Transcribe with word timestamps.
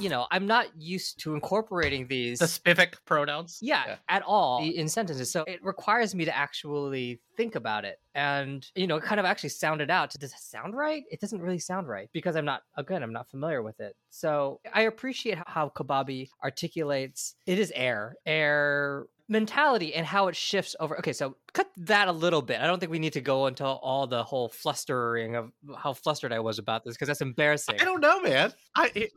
you 0.00 0.08
know, 0.08 0.26
I'm 0.30 0.46
not 0.46 0.66
used 0.76 1.20
to 1.20 1.34
incorporating 1.34 2.06
these 2.06 2.38
The 2.38 2.48
specific 2.48 2.96
pronouns. 3.04 3.58
yeah, 3.60 3.84
Yeah. 3.86 3.96
at 4.08 4.22
all 4.22 4.62
in 4.62 4.88
sentences. 4.88 5.30
So 5.30 5.44
it 5.46 5.62
requires 5.62 6.14
me 6.14 6.24
to 6.24 6.36
actually 6.36 7.20
think 7.36 7.54
about 7.54 7.84
it. 7.84 7.98
And, 8.14 8.66
you 8.74 8.86
know, 8.86 8.98
kind 9.00 9.20
of 9.20 9.26
actually 9.26 9.50
sound 9.50 9.80
it 9.80 9.90
out. 9.90 10.10
Does 10.18 10.32
it 10.32 10.38
sound 10.40 10.74
right? 10.76 11.04
It 11.10 11.20
doesn't 11.20 11.40
really 11.40 11.58
sound 11.60 11.88
right 11.88 12.08
because 12.12 12.34
I'm 12.36 12.44
not, 12.44 12.62
again, 12.76 13.02
I'm 13.02 13.12
not 13.12 13.28
familiar 13.30 13.62
with 13.62 13.78
it. 13.80 13.94
So 14.10 14.60
I 14.74 14.82
appreciate 14.82 15.38
how, 15.38 15.44
how 15.46 15.68
Kobabe 15.68 16.28
articulates 16.42 17.34
it 17.46 17.58
is 17.58 17.72
air, 17.74 18.16
air 18.26 19.06
mentality 19.28 19.94
and 19.94 20.04
how 20.04 20.26
it 20.26 20.34
shifts 20.34 20.74
over. 20.80 20.98
Okay, 20.98 21.12
so 21.12 21.36
cut 21.52 21.68
that 21.76 22.08
a 22.08 22.12
little 22.12 22.42
bit. 22.42 22.60
I 22.60 22.66
don't 22.66 22.80
think 22.80 22.90
we 22.90 22.98
need 22.98 23.12
to 23.12 23.20
go 23.20 23.46
into 23.46 23.64
all 23.64 24.08
the 24.08 24.24
whole 24.24 24.48
flustering 24.48 25.36
of 25.36 25.52
how 25.78 25.92
flustered 25.92 26.32
I 26.32 26.40
was 26.40 26.58
about 26.58 26.84
this 26.84 26.94
because 26.94 27.06
that's 27.06 27.20
embarrassing. 27.20 27.76
I 27.80 27.84
don't 27.84 28.00
know, 28.00 28.20
man. 28.20 28.52
I 28.74 28.90
it, 28.94 29.12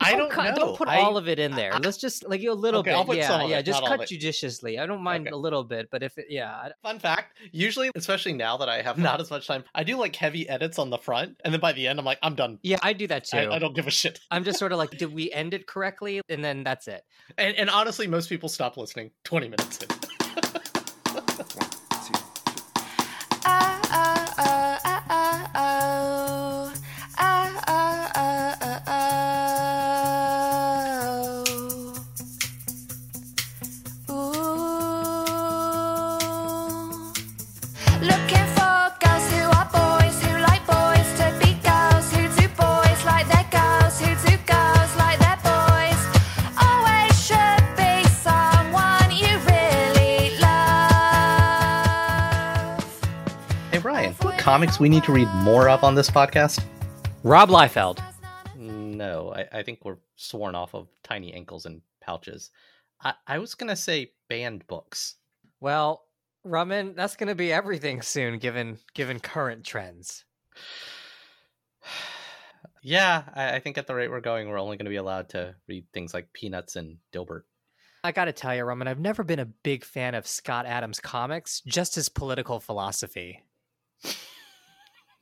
I 0.00 0.16
don't 0.16 0.30
cut- 0.30 0.50
know. 0.50 0.66
Don't 0.66 0.76
put 0.76 0.88
I- 0.88 1.00
all 1.00 1.16
of 1.16 1.28
it 1.28 1.38
in 1.38 1.52
there. 1.52 1.72
Let's 1.80 1.98
just 1.98 2.28
like 2.28 2.42
a 2.42 2.50
little 2.52 2.80
Okay, 2.80 2.90
bit. 2.90 2.96
I'll 2.96 3.04
put 3.04 3.16
yeah, 3.16 3.28
some 3.28 3.42
of 3.42 3.50
yeah. 3.50 3.58
it, 3.58 3.62
Just 3.62 3.80
not 3.80 3.88
all 3.88 3.94
of 3.94 4.00
cut 4.00 4.08
judiciously. 4.08 4.78
I 4.78 4.86
don't 4.86 5.02
mind 5.02 5.28
Okay. 5.28 5.34
a 5.34 5.36
little 5.36 5.62
bit, 5.64 5.88
but 5.90 6.02
if 6.02 6.18
it, 6.18 6.26
yeah, 6.28 6.68
Fun 6.82 6.98
fact, 6.98 7.38
usually, 7.52 7.90
especially 7.94 8.32
now 8.32 8.56
that 8.56 8.68
I 8.68 8.82
have 8.82 8.96
hmm. 8.96 9.02
not 9.02 9.20
as 9.20 9.30
much 9.30 9.46
time, 9.46 9.64
I 9.74 9.84
do 9.84 9.96
like 9.96 10.16
heavy 10.16 10.48
edits 10.48 10.78
on 10.78 10.90
the 10.90 10.98
front, 10.98 11.40
and 11.44 11.54
then 11.54 11.60
by 11.60 11.72
the 11.72 11.86
end, 11.86 11.98
I'm 11.98 12.04
like, 12.04 12.18
I'm 12.22 12.34
done. 12.34 12.58
yeah, 12.62 12.78
I 12.82 12.92
do 12.92 13.06
that 13.06 13.24
too. 13.24 13.36
I, 13.38 13.56
I 13.56 13.58
don't 13.58 13.74
give 13.74 13.86
a 13.86 13.90
shit. 13.90 14.20
I'm 14.30 14.44
just 14.44 14.58
sort 14.58 14.72
of 14.72 14.78
like, 14.78 14.90
did 14.90 15.12
we 15.14 15.30
end 15.32 15.54
it 15.54 15.66
correctly? 15.66 16.20
And 16.28 16.44
then 16.44 16.64
that's 16.64 16.88
it. 16.88 17.02
And, 17.38 17.56
and 17.56 17.70
honestly, 17.70 18.06
most 18.06 18.28
people 18.28 18.48
stop 18.48 18.76
listening 18.76 19.12
20 19.24 19.48
minutes 19.48 19.78
in. 19.78 19.88
Comics 54.54 54.78
we 54.78 54.88
need 54.88 55.02
to 55.02 55.10
read 55.10 55.26
more 55.34 55.68
of 55.68 55.82
on 55.82 55.96
this 55.96 56.08
podcast? 56.08 56.64
Rob 57.24 57.48
Liefeld. 57.48 58.00
No, 58.54 59.34
I, 59.34 59.58
I 59.58 59.62
think 59.64 59.84
we're 59.84 59.96
sworn 60.14 60.54
off 60.54 60.76
of 60.76 60.86
tiny 61.02 61.34
ankles 61.34 61.66
and 61.66 61.82
pouches. 62.00 62.52
I, 63.02 63.14
I 63.26 63.38
was 63.38 63.56
going 63.56 63.70
to 63.70 63.74
say 63.74 64.12
banned 64.28 64.64
books. 64.68 65.16
Well, 65.58 66.04
Raman, 66.44 66.94
that's 66.94 67.16
going 67.16 67.30
to 67.30 67.34
be 67.34 67.52
everything 67.52 68.00
soon, 68.00 68.38
given 68.38 68.78
given 68.94 69.18
current 69.18 69.64
trends. 69.64 70.24
Yeah, 72.86 73.22
I, 73.34 73.54
I 73.54 73.60
think 73.60 73.78
at 73.78 73.86
the 73.86 73.94
rate 73.94 74.10
we're 74.10 74.20
going, 74.20 74.46
we're 74.46 74.60
only 74.60 74.76
going 74.76 74.84
to 74.84 74.90
be 74.90 74.96
allowed 74.96 75.30
to 75.30 75.54
read 75.66 75.86
things 75.94 76.12
like 76.12 76.34
Peanuts 76.34 76.76
and 76.76 76.98
Dilbert. 77.14 77.44
I 78.04 78.12
got 78.12 78.26
to 78.26 78.32
tell 78.32 78.54
you, 78.54 78.62
Raman, 78.62 78.86
I've 78.86 79.00
never 79.00 79.24
been 79.24 79.38
a 79.38 79.46
big 79.46 79.84
fan 79.84 80.14
of 80.14 80.26
Scott 80.26 80.66
Adams 80.66 81.00
comics, 81.00 81.62
just 81.66 81.94
his 81.94 82.10
political 82.10 82.60
philosophy. 82.60 83.42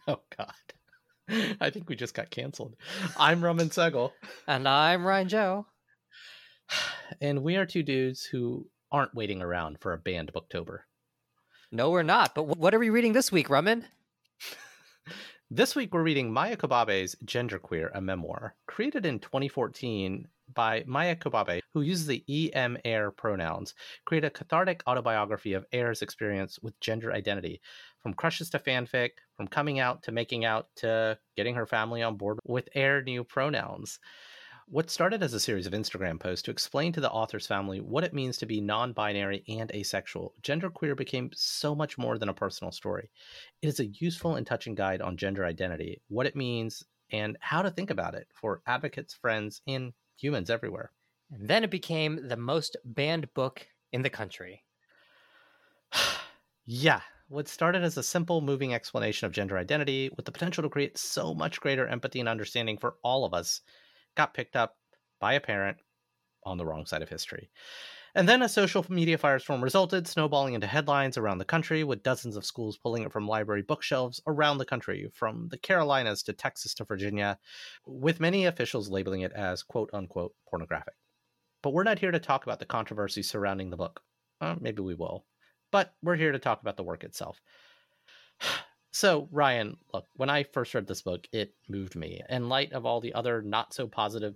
Oh, 0.09 0.21
God. 0.37 1.57
I 1.61 1.71
think 1.71 1.89
we 1.89 1.95
just 1.95 2.15
got 2.15 2.31
canceled. 2.31 2.75
I'm 3.17 3.43
Roman 3.43 3.69
Segel. 3.69 4.11
And 4.49 4.67
I'm 4.69 5.07
Ryan 5.07 5.29
Joe. 5.29 5.67
and 7.21 7.43
we 7.45 7.57
are 7.57 7.67
two 7.67 7.85
dudes 7.85 8.25
who 8.25 8.67
aren't 8.91 9.15
waiting 9.15 9.41
around 9.41 9.79
for 9.81 9.93
a 9.93 9.99
banned 9.99 10.33
Booktober. 10.33 10.81
No, 11.71 11.91
we're 11.91 12.03
not. 12.03 12.35
But 12.35 12.59
what 12.59 12.75
are 12.75 12.81
we 12.81 12.91
reading 12.91 13.13
this 13.13 13.31
week, 13.31 13.49
Raman? 13.49 13.87
This 15.55 15.77
week 15.77 15.93
we're 15.93 16.03
reading 16.03 16.33
Maia 16.33 16.57
Kobabe's 16.57 17.15
Genderqueer, 17.27 17.91
a 17.93 18.01
memoir, 18.01 18.55
created 18.67 19.05
in 19.05 19.19
2014 19.19 20.27
by 20.55 20.83
Maia 20.87 21.15
Kobabe, 21.15 21.61
who 21.75 21.83
uses 21.83 22.07
the 22.07 22.25
EM 22.55 22.79
Air 22.87 23.11
pronouns, 23.11 23.75
create 24.07 24.25
a 24.25 24.31
cathartic 24.31 24.83
autobiography 24.87 25.53
of 25.53 25.67
Air's 25.71 26.01
experience 26.01 26.59
with 26.63 26.81
gender 26.81 27.13
identity, 27.13 27.61
from 28.03 28.15
crushes 28.15 28.51
to 28.51 28.59
fanfic, 28.59 29.11
from 29.37 29.49
coming 29.49 29.79
out 29.79 30.03
to 30.05 30.13
making 30.13 30.45
out 30.45 30.69
to 30.77 31.19
getting 31.37 31.55
her 31.55 31.67
family 31.67 32.03
on 32.03 32.17
board 32.17 32.39
with 32.45 32.69
Air 32.75 33.03
new 33.03 33.25
pronouns. 33.25 33.99
What 34.69 34.91
started 34.91 35.23
as 35.23 35.35
a 35.35 35.41
series 35.41 35.67
of 35.67 35.73
Instagram 35.73 36.19
posts 36.19 36.43
to 36.45 36.51
explain 36.51 36.93
to 36.93 37.01
the 37.01 37.11
author's 37.11 37.47
family 37.47 37.81
what 37.81 38.05
it 38.05 38.15
means 38.15 38.39
to 38.39 38.47
be 38.47 38.61
non 38.61 38.93
binary 38.93 39.45
and 39.49 39.71
asexual, 39.73 40.35
Genderqueer 40.43 40.97
became 40.97 41.31
so 41.35 41.75
much 41.75 41.99
more 41.99 42.17
than 42.17 42.29
a 42.29 42.35
personal 42.35 42.73
story. 42.73 43.11
It 43.61 43.69
is 43.69 43.81
a 43.81 43.87
useful 43.87 44.37
and 44.37 44.47
touching 44.47 44.75
guide 44.75 45.03
on 45.03 45.17
gender 45.17 45.45
identity, 45.45 46.01
what 46.09 46.27
it 46.27 46.37
means, 46.37 46.83
and 47.11 47.37
how 47.41 47.63
to 47.63 47.71
think 47.71 47.91
about 47.91 48.15
it 48.15 48.29
for 48.33 48.63
advocates, 48.67 49.13
friends, 49.13 49.61
and 49.67 49.93
humans 50.17 50.49
everywhere. 50.49 50.91
And 51.31 51.49
then 51.49 51.65
it 51.65 51.71
became 51.71 52.29
the 52.29 52.37
most 52.37 52.77
banned 52.85 53.33
book 53.35 53.67
in 53.93 54.03
the 54.03 54.11
country. 54.11 54.65
yeah, 56.65 57.01
what 57.33 57.49
started 57.49 57.83
as 57.83 57.97
a 57.97 58.03
simple, 58.03 58.43
moving 58.43 58.75
explanation 58.75 59.27
of 59.27 59.33
gender 59.33 59.57
identity 59.57 60.11
with 60.17 60.27
the 60.27 60.33
potential 60.33 60.63
to 60.63 60.69
create 60.69 60.99
so 60.99 61.33
much 61.33 61.61
greater 61.61 61.89
empathy 61.89 62.21
and 62.21 62.29
understanding 62.29 62.77
for 62.77 62.97
all 63.03 63.25
of 63.25 63.33
us 63.33 63.63
got 64.15 64.35
picked 64.35 64.55
up 64.55 64.77
by 65.19 65.33
a 65.33 65.41
parent 65.41 65.79
on 66.45 66.59
the 66.59 66.67
wrong 66.67 66.85
side 66.85 67.01
of 67.01 67.09
history. 67.09 67.51
And 68.15 68.29
then 68.29 68.43
a 68.43 68.51
social 68.51 68.85
media 68.91 69.17
firestorm 69.17 69.63
resulted, 69.63 70.07
snowballing 70.07 70.53
into 70.53 70.67
headlines 70.67 71.17
around 71.17 71.39
the 71.39 71.47
country, 71.47 71.83
with 71.85 72.03
dozens 72.03 72.37
of 72.37 72.45
schools 72.45 72.77
pulling 72.77 73.03
it 73.03 73.13
from 73.13 73.27
library 73.27 73.63
bookshelves 73.63 74.21
around 74.27 74.59
the 74.59 74.67
country, 74.67 75.09
from 75.15 75.49
the 75.49 75.57
Carolinas 75.57 76.23
to 76.25 76.35
Texas 76.35 76.75
to 76.75 76.85
Virginia, 76.85 77.39
with 77.87 78.21
many 78.21 78.45
officials 78.45 78.91
labeling 78.91 79.23
it 79.23 79.33
as 79.33 79.63
quote 79.63 79.89
unquote 79.95 80.35
pornographic. 80.51 80.95
But 81.63 81.73
we're 81.73 81.85
not 81.85 81.99
here 81.99 82.11
to 82.11 82.19
talk 82.19 82.45
about 82.45 82.59
the 82.59 82.67
controversy 82.67 83.23
surrounding 83.23 83.71
the 83.71 83.79
book. 83.79 84.03
Uh, 84.43 84.57
maybe 84.61 84.83
we 84.83 84.95
will. 84.95 85.25
But 85.73 85.95
we're 86.03 86.17
here 86.17 86.31
to 86.31 86.39
talk 86.39 86.61
about 86.61 86.77
the 86.77 86.85
work 86.85 87.03
itself. 87.03 87.41
So, 88.95 89.27
Ryan, 89.33 89.79
look, 89.95 90.05
when 90.17 90.29
I 90.29 90.43
first 90.43 90.75
read 90.75 90.87
this 90.87 91.01
book, 91.01 91.27
it 91.33 91.55
moved 91.67 91.97
me. 91.97 92.21
In 92.29 92.51
light 92.51 92.75
of 92.75 92.85
all 92.85 93.01
the 93.01 93.15
other 93.15 93.41
not 93.41 93.73
so 93.73 93.87
positive 93.87 94.35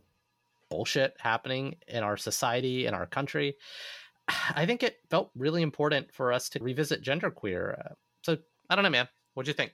bullshit 0.71 1.15
happening 1.21 1.77
in 1.87 2.03
our 2.03 2.17
society, 2.17 2.87
in 2.87 2.95
our 2.95 3.05
country, 3.05 3.57
I 4.55 4.65
think 4.65 4.83
it 4.83 4.97
felt 5.11 5.31
really 5.37 5.61
important 5.61 6.11
for 6.11 6.33
us 6.33 6.49
to 6.49 6.65
revisit 6.65 7.05
genderqueer. 7.05 7.79
Uh, 7.79 7.95
so, 8.23 8.39
I 8.71 8.77
don't 8.77 8.83
know, 8.83 8.89
man. 8.89 9.09
What'd 9.35 9.47
you 9.47 9.53
think? 9.53 9.73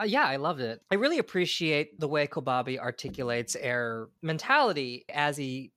Uh, 0.00 0.04
yeah, 0.04 0.24
I 0.24 0.36
loved 0.36 0.62
it. 0.62 0.80
I 0.90 0.94
really 0.94 1.18
appreciate 1.18 2.00
the 2.00 2.08
way 2.08 2.26
Kobabe 2.26 2.78
articulates 2.78 3.56
air 3.56 4.08
mentality 4.22 5.04
as 5.12 5.36
he 5.36 5.70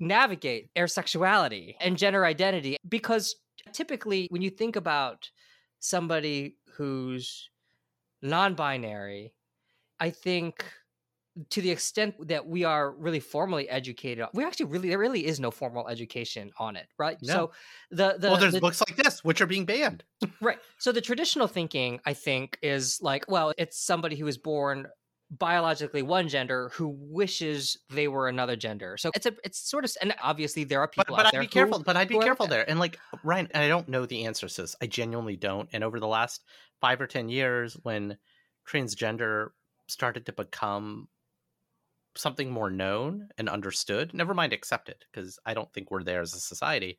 navigate 0.00 0.70
air 0.74 0.86
sexuality 0.86 1.76
and 1.80 1.98
gender 1.98 2.24
identity 2.24 2.78
because 2.88 3.36
typically 3.72 4.26
when 4.30 4.42
you 4.42 4.50
think 4.50 4.76
about 4.76 5.30
somebody 5.80 6.56
who's 6.76 7.50
non-binary, 8.22 9.32
I 10.00 10.10
think 10.10 10.64
to 11.50 11.62
the 11.62 11.70
extent 11.70 12.14
that 12.28 12.46
we 12.46 12.64
are 12.64 12.92
really 12.92 13.20
formally 13.20 13.68
educated, 13.68 14.26
we 14.34 14.44
actually 14.44 14.66
really 14.66 14.88
there 14.88 14.98
really 14.98 15.24
is 15.24 15.38
no 15.38 15.50
formal 15.50 15.88
education 15.88 16.50
on 16.58 16.76
it, 16.76 16.88
right? 16.98 17.16
No. 17.22 17.32
So 17.32 17.52
the 17.90 18.16
the 18.18 18.30
well, 18.30 18.40
there's 18.40 18.54
the- 18.54 18.60
books 18.60 18.82
like 18.88 18.96
this, 18.96 19.22
which 19.22 19.40
are 19.40 19.46
being 19.46 19.64
banned. 19.64 20.02
Right. 20.40 20.58
So 20.78 20.92
the 20.92 21.00
traditional 21.00 21.46
thinking, 21.46 22.00
I 22.04 22.14
think, 22.14 22.58
is 22.62 23.00
like, 23.02 23.24
well, 23.28 23.52
it's 23.58 23.80
somebody 23.80 24.16
who 24.16 24.24
was 24.24 24.38
born 24.38 24.86
biologically 25.30 26.02
one 26.02 26.28
gender 26.28 26.70
who 26.72 26.88
wishes 26.98 27.76
they 27.90 28.08
were 28.08 28.28
another 28.28 28.56
gender. 28.56 28.96
So 28.96 29.10
it's 29.14 29.26
a 29.26 29.34
it's 29.44 29.58
sort 29.58 29.84
of 29.84 29.92
and 30.00 30.14
obviously 30.22 30.64
there 30.64 30.80
are 30.80 30.88
people 30.88 31.16
but 31.16 31.20
out 31.20 31.26
I'd 31.26 31.32
there 31.34 31.40
be 31.40 31.46
who- 31.46 31.52
careful. 31.52 31.82
But 31.82 31.96
I'd 31.96 32.08
be 32.08 32.18
careful 32.18 32.46
that. 32.46 32.50
there. 32.50 32.70
And 32.70 32.78
like 32.80 32.98
Ryan, 33.22 33.48
and 33.52 33.62
I 33.62 33.68
don't 33.68 33.88
know 33.88 34.06
the 34.06 34.24
answers 34.24 34.54
to 34.54 34.62
this. 34.62 34.76
I 34.80 34.86
genuinely 34.86 35.36
don't. 35.36 35.68
And 35.72 35.84
over 35.84 36.00
the 36.00 36.06
last 36.06 36.42
five 36.80 37.00
or 37.00 37.06
ten 37.06 37.28
years, 37.28 37.76
when 37.82 38.16
transgender 38.66 39.48
started 39.86 40.26
to 40.26 40.32
become 40.32 41.08
something 42.16 42.50
more 42.50 42.70
known 42.70 43.28
and 43.38 43.48
understood, 43.48 44.12
never 44.14 44.34
mind 44.34 44.52
accepted, 44.52 44.96
because 45.12 45.38
I 45.46 45.54
don't 45.54 45.72
think 45.72 45.90
we're 45.90 46.02
there 46.02 46.20
as 46.20 46.34
a 46.34 46.40
society. 46.40 46.98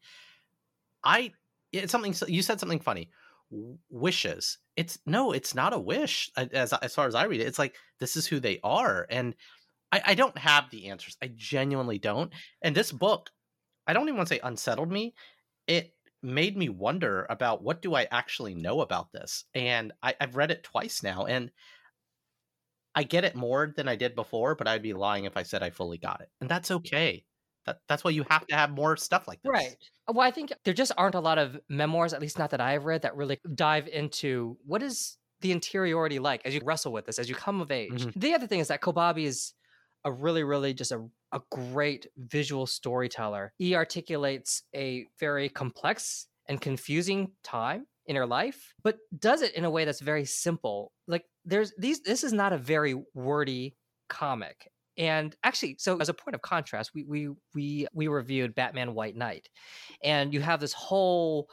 I 1.03 1.33
it's 1.71 1.91
something 1.91 2.13
you 2.27 2.41
said 2.41 2.59
something 2.59 2.79
funny. 2.79 3.09
Wishes. 3.89 4.59
It's 4.75 4.99
no, 5.05 5.31
it's 5.31 5.55
not 5.55 5.73
a 5.73 5.79
wish. 5.79 6.29
As 6.37 6.73
as 6.73 6.93
far 6.93 7.07
as 7.07 7.15
I 7.15 7.23
read 7.23 7.41
it, 7.41 7.47
it's 7.47 7.59
like 7.59 7.75
this 7.99 8.15
is 8.15 8.27
who 8.27 8.39
they 8.39 8.59
are, 8.63 9.07
and 9.09 9.35
I, 9.91 10.01
I 10.07 10.15
don't 10.15 10.37
have 10.37 10.69
the 10.69 10.89
answers. 10.89 11.17
I 11.21 11.31
genuinely 11.35 11.97
don't. 11.97 12.31
And 12.61 12.75
this 12.75 12.91
book, 12.91 13.31
I 13.87 13.93
don't 13.93 14.07
even 14.07 14.17
want 14.17 14.29
to 14.29 14.35
say 14.35 14.41
unsettled 14.43 14.91
me. 14.91 15.15
It 15.67 15.93
made 16.21 16.57
me 16.57 16.69
wonder 16.69 17.25
about 17.29 17.63
what 17.63 17.81
do 17.81 17.95
I 17.95 18.07
actually 18.11 18.53
know 18.53 18.81
about 18.81 19.11
this, 19.11 19.45
and 19.55 19.93
I, 20.03 20.15
I've 20.21 20.35
read 20.35 20.51
it 20.51 20.63
twice 20.63 21.01
now, 21.01 21.25
and 21.25 21.49
I 22.93 23.03
get 23.03 23.23
it 23.25 23.35
more 23.35 23.73
than 23.75 23.87
I 23.87 23.95
did 23.95 24.15
before, 24.15 24.55
but 24.55 24.67
I'd 24.67 24.83
be 24.83 24.93
lying 24.93 25.25
if 25.25 25.37
I 25.37 25.43
said 25.43 25.63
I 25.63 25.69
fully 25.69 25.97
got 25.97 26.21
it. 26.21 26.29
And 26.41 26.49
that's 26.49 26.71
okay. 26.71 27.23
That 27.69 27.79
that's 27.87 28.03
why 28.03 28.11
you 28.11 28.25
have 28.29 28.47
to 28.47 28.55
have 28.55 28.71
more 28.71 28.97
stuff 28.97 29.27
like 29.27 29.41
this. 29.43 29.51
Right. 29.51 29.75
Well, 30.07 30.25
I 30.27 30.31
think 30.31 30.51
there 30.65 30.73
just 30.73 30.91
aren't 30.97 31.15
a 31.15 31.19
lot 31.19 31.37
of 31.37 31.59
memoirs, 31.69 32.13
at 32.13 32.21
least 32.21 32.39
not 32.39 32.49
that 32.49 32.61
I've 32.61 32.85
read, 32.85 33.03
that 33.03 33.15
really 33.15 33.39
dive 33.53 33.87
into 33.87 34.57
what 34.65 34.81
is 34.81 35.17
the 35.41 35.51
interiority 35.51 36.19
like 36.19 36.41
as 36.45 36.53
you 36.55 36.61
wrestle 36.63 36.91
with 36.91 37.05
this, 37.05 37.19
as 37.19 37.29
you 37.29 37.35
come 37.35 37.61
of 37.61 37.71
age. 37.71 38.05
Mhm. 38.05 38.13
The 38.15 38.33
other 38.33 38.47
thing 38.47 38.59
is 38.59 38.67
that 38.69 38.81
Kobabe 38.81 39.23
is 39.23 39.53
a 40.03 40.11
really, 40.11 40.43
really 40.43 40.73
just 40.73 40.91
a, 40.91 41.05
a 41.31 41.41
great 41.51 42.07
visual 42.17 42.65
storyteller. 42.65 43.53
He 43.57 43.75
articulates 43.75 44.63
a 44.75 45.05
very 45.19 45.47
complex 45.49 46.27
and 46.47 46.59
confusing 46.59 47.31
time 47.43 47.85
in 48.07 48.15
her 48.15 48.25
life, 48.25 48.73
but 48.83 48.97
does 49.17 49.43
it 49.43 49.53
in 49.53 49.65
a 49.65 49.69
way 49.69 49.85
that's 49.85 49.99
very 50.01 50.25
simple. 50.25 50.91
Like 51.07 51.25
there's 51.45 51.71
these 51.77 52.01
this 52.01 52.23
is 52.23 52.33
not 52.33 52.53
a 52.53 52.57
very 52.57 52.95
wordy 53.13 53.75
comic. 54.07 54.71
And 54.99 55.33
actually, 55.43 55.77
so 55.79 55.97
as 55.97 56.09
a 56.09 56.13
point 56.13 56.35
of 56.35 56.41
contrast, 56.41 56.91
we 56.93 57.05
we 57.05 57.29
we 57.55 57.87
we 57.93 58.07
reviewed 58.09 58.53
Batman 58.53 58.93
White 58.93 59.15
Knight, 59.15 59.47
and 60.03 60.33
you 60.33 60.41
have 60.41 60.59
this 60.59 60.73
whole 60.73 61.49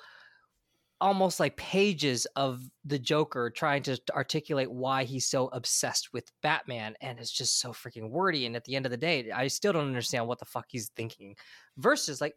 almost 1.00 1.38
like 1.38 1.56
pages 1.56 2.26
of 2.36 2.60
the 2.84 2.98
Joker 2.98 3.50
trying 3.50 3.82
to 3.82 4.00
articulate 4.12 4.70
why 4.70 5.04
he's 5.04 5.28
so 5.28 5.46
obsessed 5.48 6.12
with 6.12 6.32
Batman, 6.42 6.96
and 7.00 7.20
it's 7.20 7.30
just 7.30 7.60
so 7.60 7.72
freaking 7.72 8.10
wordy. 8.10 8.46
And 8.46 8.56
at 8.56 8.64
the 8.64 8.74
end 8.74 8.84
of 8.84 8.90
the 8.90 8.96
day, 8.96 9.30
I 9.30 9.46
still 9.46 9.72
don't 9.72 9.86
understand 9.86 10.26
what 10.26 10.40
the 10.40 10.44
fuck 10.44 10.66
he's 10.68 10.90
thinking. 10.96 11.36
Versus 11.76 12.20
like 12.20 12.34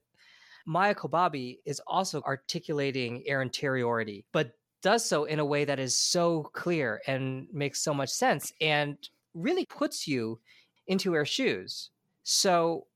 Maia 0.68 0.94
Kobabe 0.94 1.58
is 1.66 1.82
also 1.88 2.22
articulating 2.22 3.24
air 3.26 3.42
interiority, 3.42 4.26
but 4.32 4.52
does 4.84 5.04
so 5.04 5.26
in 5.26 5.40
a 5.40 5.46
way 5.46 5.66
that 5.66 5.80
is 5.80 5.98
so 5.98 6.44
clear 6.54 7.02
and 7.08 7.48
makes 7.52 7.82
so 7.82 7.96
much 7.96 8.10
sense 8.10 8.54
and 8.62 8.98
really 9.34 9.66
puts 9.66 10.08
you 10.08 10.40
into 10.90 11.14
her 11.14 11.24
shoes. 11.24 11.92
So 12.24 12.88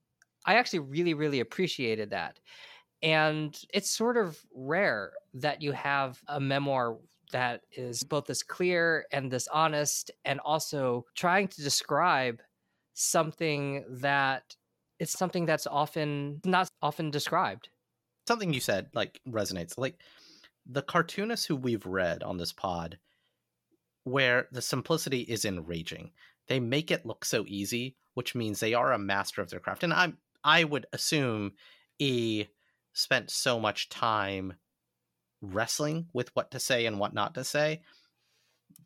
I 0.45 0.56
actually 0.56 0.80
really, 0.80 1.13
really 1.13 1.40
appreciated 1.40 2.10
that. 2.10 2.42
And 3.01 3.57
it's 3.74 3.90
sort 3.90 4.18
of 4.18 4.38
rare 4.54 5.13
that 5.36 5.62
you 5.62 5.72
have 5.72 6.22
a 6.28 6.40
memoir 6.40 6.98
that 7.31 7.62
is 7.72 8.04
both 8.04 8.25
this 8.25 8.44
clear 8.44 9.06
and 9.12 9.31
this 9.31 9.48
honest, 9.48 10.12
and 10.24 10.40
also 10.42 11.06
trying 11.16 11.48
to 11.48 11.63
describe 11.63 12.42
something 12.94 13.84
that 13.90 14.56
it's 15.00 15.18
something 15.18 15.46
that's 15.46 15.66
often 15.66 16.42
not 16.46 16.69
often 16.81 17.10
described. 17.10 17.69
Something 18.28 18.54
you 18.54 18.60
said 18.60 18.89
like 18.94 19.19
resonates. 19.28 19.78
Like 19.78 19.98
the 20.66 20.84
cartoonists 20.84 21.46
who 21.46 21.56
we've 21.56 21.86
read 21.86 22.24
on 22.24 22.38
this 22.38 22.54
pod, 22.54 23.00
where 24.04 24.48
the 24.51 24.62
simplicity 24.62 25.22
is 25.22 25.44
enraging. 25.44 26.12
They 26.48 26.60
make 26.60 26.92
it 26.92 27.06
look 27.06 27.25
so 27.25 27.45
easy, 27.48 27.95
which 28.13 28.36
means 28.36 28.60
they 28.60 28.74
are 28.74 28.92
a 28.92 29.00
master 29.00 29.42
of 29.42 29.50
their 29.50 29.60
craft. 29.60 29.84
And 29.84 29.94
I'm 29.94 30.18
I 30.44 30.63
would 30.63 30.86
assume 30.94 31.54
E 32.00 32.45
spent 32.94 33.31
so 33.31 33.60
much 33.60 33.90
time 33.90 34.54
wrestling 35.42 36.07
with 36.13 36.36
what 36.36 36.51
to 36.51 36.60
say 36.60 36.86
and 36.86 37.00
what 37.00 37.13
not 37.13 37.34
to 37.36 37.44
say. 37.44 37.81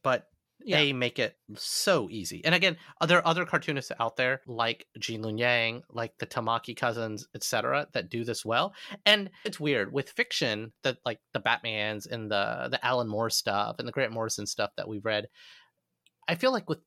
But 0.04 0.30
Yeah. 0.64 0.78
they 0.78 0.92
make 0.94 1.20
it 1.20 1.38
so 1.56 2.10
easy. 2.10 2.44
And 2.44 2.54
again, 2.56 2.78
uh, 3.00 3.06
there 3.06 3.20
are 3.20 3.28
other 3.28 3.46
cartoonists 3.46 3.92
out 4.00 4.18
there 4.18 4.42
like 4.48 4.88
Gene 5.00 5.22
Luen 5.24 5.38
Yang, 5.40 5.84
like 5.90 6.18
the 6.18 6.26
Tamaki 6.26 6.76
cousins, 6.76 7.28
etc., 7.36 7.88
that 7.94 8.10
do 8.10 8.24
this 8.24 8.44
well. 8.44 8.74
And 9.06 9.30
it's 9.46 9.60
weird 9.60 9.94
with 9.94 10.10
fiction 10.10 10.74
that 10.84 10.98
like 11.06 11.20
the 11.34 11.40
Batmans 11.40 12.08
and 12.10 12.30
the 12.32 12.70
the 12.72 12.84
Alan 12.86 13.08
Moore 13.08 13.30
stuff 13.30 13.78
and 13.80 13.88
the 13.88 13.92
Grant 13.92 14.12
Morrison 14.14 14.48
stuff 14.48 14.72
that 14.78 14.88
we've 14.88 15.06
read. 15.06 15.28
I 16.28 16.36
feel 16.36 16.52
like 16.52 16.68
with 16.70 16.80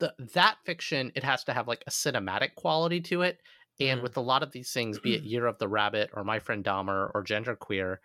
the 0.00 0.14
that 0.34 0.58
fiction, 0.64 1.12
it 1.14 1.24
has 1.24 1.44
to 1.44 1.52
have 1.54 1.68
like 1.68 1.84
a 1.86 1.90
cinematic 1.90 2.54
quality 2.56 3.00
to 3.02 3.22
it. 3.22 3.40
And 3.80 4.02
Mhm. 4.02 4.02
with 4.02 4.16
a 4.16 4.20
lot 4.22 4.42
of 4.42 4.52
these 4.52 4.72
things, 4.72 4.98
be 4.98 5.14
it 5.14 5.22
Year 5.24 5.46
of 5.46 5.58
the 5.58 5.68
Rabbit 5.68 6.10
or 6.12 6.24
My 6.24 6.38
Friend 6.38 6.64
Dahmer 6.64 7.10
or 7.14 7.24
Genderqueer, 7.24 7.98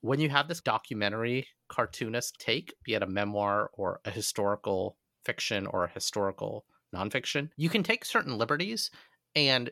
when 0.00 0.20
you 0.20 0.28
have 0.30 0.48
this 0.48 0.60
documentary 0.60 1.48
cartoonist 1.68 2.38
take, 2.40 2.74
be 2.84 2.94
it 2.94 3.02
a 3.02 3.06
memoir 3.06 3.70
or 3.74 4.00
a 4.04 4.10
historical 4.10 4.98
fiction 5.24 5.66
or 5.66 5.84
a 5.84 5.90
historical 5.90 6.66
nonfiction, 6.94 7.50
you 7.56 7.68
can 7.68 7.82
take 7.82 8.04
certain 8.04 8.36
liberties 8.38 8.90
and 9.36 9.70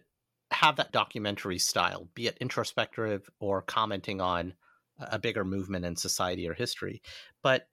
have 0.52 0.76
that 0.76 0.92
documentary 0.92 1.58
style, 1.58 2.08
be 2.14 2.26
it 2.26 2.38
introspective 2.38 3.28
or 3.40 3.62
commenting 3.62 4.20
on 4.20 4.54
a 4.98 5.18
bigger 5.18 5.44
movement 5.44 5.84
in 5.84 5.96
society 5.96 6.48
or 6.48 6.54
history. 6.54 7.02
But 7.42 7.68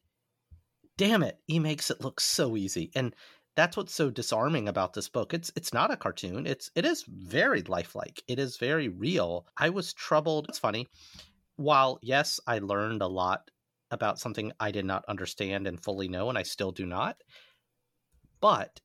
damn 0.98 1.24
it, 1.24 1.40
he 1.48 1.60
makes 1.60 1.90
it 1.92 2.02
look 2.02 2.20
so 2.20 2.58
easy. 2.58 2.92
And 2.96 3.16
that's 3.58 3.76
what's 3.76 3.94
so 3.94 4.12
disarming 4.12 4.70
about 4.70 4.94
this 4.94 5.10
book. 5.10 5.34
It's 5.34 5.52
it's 5.56 5.74
not 5.74 5.92
a 5.92 5.98
cartoon. 5.98 6.46
It's 6.46 6.70
it 6.76 6.86
is 6.86 7.04
very 7.08 7.64
lifelike. 7.64 8.24
It 8.28 8.38
is 8.38 8.56
very 8.58 8.88
real. 8.88 9.48
I 9.58 9.70
was 9.72 9.94
troubled. 9.94 10.46
It's 10.48 10.60
funny. 10.60 10.88
While 11.56 11.98
yes, 12.04 12.40
I 12.46 12.60
learned 12.60 13.02
a 13.02 13.08
lot 13.08 13.50
about 13.90 14.20
something 14.20 14.52
I 14.60 14.70
did 14.70 14.86
not 14.86 15.04
understand 15.08 15.66
and 15.66 15.84
fully 15.84 16.08
know, 16.08 16.30
and 16.30 16.38
I 16.38 16.44
still 16.44 16.72
do 16.72 16.86
not. 16.86 17.18
But 18.40 18.80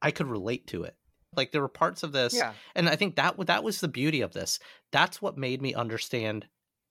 I 0.00 0.12
could 0.12 0.28
relate 0.28 0.68
to 0.68 0.84
it. 0.84 0.94
Like 1.36 1.50
there 1.50 1.62
were 1.62 1.68
parts 1.68 2.04
of 2.04 2.12
this, 2.12 2.34
Yeah. 2.34 2.52
and 2.76 2.88
I 2.88 2.94
think 2.94 3.16
that 3.16 3.34
that 3.46 3.64
was 3.64 3.80
the 3.80 3.88
beauty 3.88 4.20
of 4.20 4.32
this. 4.32 4.60
That's 4.92 5.20
what 5.20 5.36
made 5.36 5.60
me 5.60 5.74
understand 5.74 6.46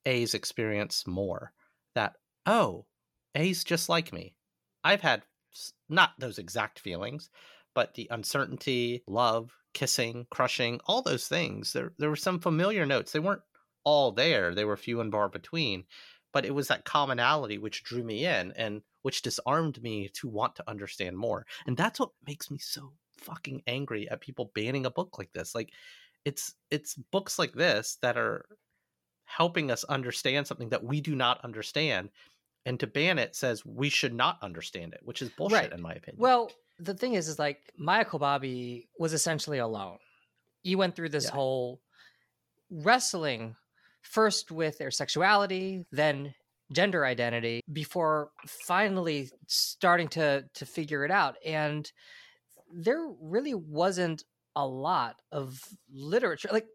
A's 0.05 0.33
experience 0.33 1.07
more. 1.07 1.53
That 1.95 2.15
oh, 2.45 2.85
A's 3.35 3.63
just 3.63 3.87
like 3.87 4.11
me. 4.11 4.35
I've 4.83 5.01
had 5.01 5.23
not 5.87 6.11
those 6.19 6.37
exact 6.37 6.79
feelings, 6.79 7.29
but 7.73 7.93
the 7.93 8.07
uncertainty, 8.11 9.03
love, 9.07 9.55
kissing, 9.73 10.27
crushing, 10.29 10.79
all 10.85 11.01
those 11.01 11.27
things. 11.27 11.73
There 11.73 11.93
there 11.97 12.09
were 12.09 12.15
some 12.15 12.39
familiar 12.39 12.85
notes. 12.85 13.11
They 13.11 13.19
weren't 13.19 13.41
all 13.83 14.11
there. 14.11 14.53
They 14.53 14.65
were 14.65 14.77
few 14.77 15.01
and 15.01 15.11
far 15.11 15.29
between, 15.29 15.85
but 16.33 16.45
it 16.45 16.53
was 16.53 16.67
that 16.67 16.85
commonality 16.85 17.57
which 17.57 17.83
drew 17.83 18.03
me 18.03 18.25
in 18.25 18.51
and 18.53 18.81
which 19.01 19.21
disarmed 19.21 19.81
me 19.81 20.09
to 20.09 20.27
want 20.27 20.55
to 20.57 20.69
understand 20.69 21.17
more. 21.17 21.45
And 21.65 21.77
that's 21.77 21.99
what 21.99 22.11
makes 22.27 22.51
me 22.51 22.57
so 22.57 22.93
fucking 23.17 23.63
angry 23.67 24.09
at 24.09 24.21
people 24.21 24.51
banning 24.55 24.85
a 24.85 24.91
book 24.91 25.17
like 25.17 25.31
this. 25.33 25.55
Like 25.55 25.71
it's 26.25 26.55
it's 26.69 26.95
books 27.11 27.39
like 27.39 27.53
this 27.53 27.97
that 28.01 28.17
are 28.17 28.45
helping 29.25 29.71
us 29.71 29.83
understand 29.85 30.47
something 30.47 30.69
that 30.69 30.83
we 30.83 31.01
do 31.01 31.15
not 31.15 31.43
understand. 31.43 32.09
And 32.65 32.79
to 32.79 32.87
ban 32.87 33.17
it 33.19 33.35
says 33.35 33.65
we 33.65 33.89
should 33.89 34.13
not 34.13 34.37
understand 34.41 34.93
it, 34.93 34.99
which 35.03 35.21
is 35.21 35.29
bullshit 35.29 35.57
Right. 35.57 35.71
in 35.73 35.81
my 35.81 35.93
opinion. 35.93 36.17
Well, 36.21 36.51
the 36.77 36.93
thing 36.93 37.13
is, 37.13 37.27
is 37.27 37.39
like 37.39 37.73
Maia 37.77 38.05
Kobabe 38.05 38.87
was 38.97 39.13
essentially 39.13 39.57
alone. 39.59 39.97
He 40.61 40.75
went 40.75 40.95
through 40.95 41.09
this 41.09 41.25
Yeah. 41.25 41.31
whole 41.31 41.81
wrestling 42.69 43.55
first 44.01 44.51
with 44.51 44.77
their 44.77 44.91
sexuality, 44.91 45.85
then 45.91 46.33
gender 46.71 47.05
identity, 47.05 47.61
before 47.71 48.31
finally 48.47 49.29
starting 49.47 50.07
to 50.09 50.45
to 50.53 50.65
figure 50.65 51.03
it 51.05 51.11
out. 51.11 51.35
And 51.45 51.91
there 52.71 53.07
really 53.19 53.55
wasn't 53.55 54.23
a 54.55 54.65
lot 54.67 55.21
of 55.31 55.63
literature. 55.91 56.49
Like 56.51 56.67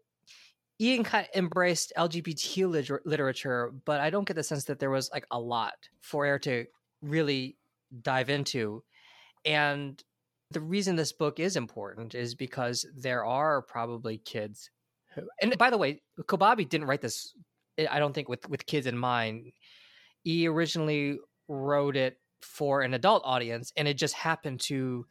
Ian 0.79 1.03
kind 1.03 1.27
of 1.27 1.39
embraced 1.39 1.93
LGBT 1.97 2.69
liter- 2.69 3.01
literature, 3.05 3.71
but 3.85 4.01
I 4.01 4.09
don't 4.09 4.27
get 4.27 4.35
the 4.35 4.43
sense 4.43 4.65
that 4.65 4.79
there 4.79 4.89
was 4.89 5.09
like 5.13 5.25
a 5.31 5.39
lot 5.39 5.75
for 6.01 6.25
Air 6.25 6.39
to 6.39 6.65
really 7.01 7.57
dive 8.01 8.29
into. 8.29 8.83
And 9.45 10.03
the 10.51 10.59
reason 10.59 10.95
this 10.95 11.13
book 11.13 11.39
is 11.39 11.55
important 11.55 12.13
is 12.13 12.35
because 12.35 12.85
there 12.95 13.25
are 13.25 13.61
probably 13.61 14.17
kids 14.17 14.69
who, 15.13 15.23
and 15.41 15.57
by 15.57 15.69
the 15.69 15.77
way, 15.77 16.01
Kobabe 16.21 16.67
didn't 16.67 16.87
write 16.87 17.01
this, 17.01 17.33
eh, 17.77 17.87
I 17.89 17.99
don't 17.99 18.13
think, 18.13 18.27
with, 18.27 18.47
with 18.49 18.65
kids 18.65 18.85
in 18.85 18.97
mind. 18.97 19.51
He 20.23 20.47
originally 20.47 21.19
wrote 21.47 21.95
it 21.95 22.19
for 22.41 22.81
an 22.81 22.93
adult 22.93 23.23
audience, 23.25 23.71
and 23.77 23.87
it 23.87 23.97
just 23.97 24.13
happened 24.13 24.59
to 24.61 25.05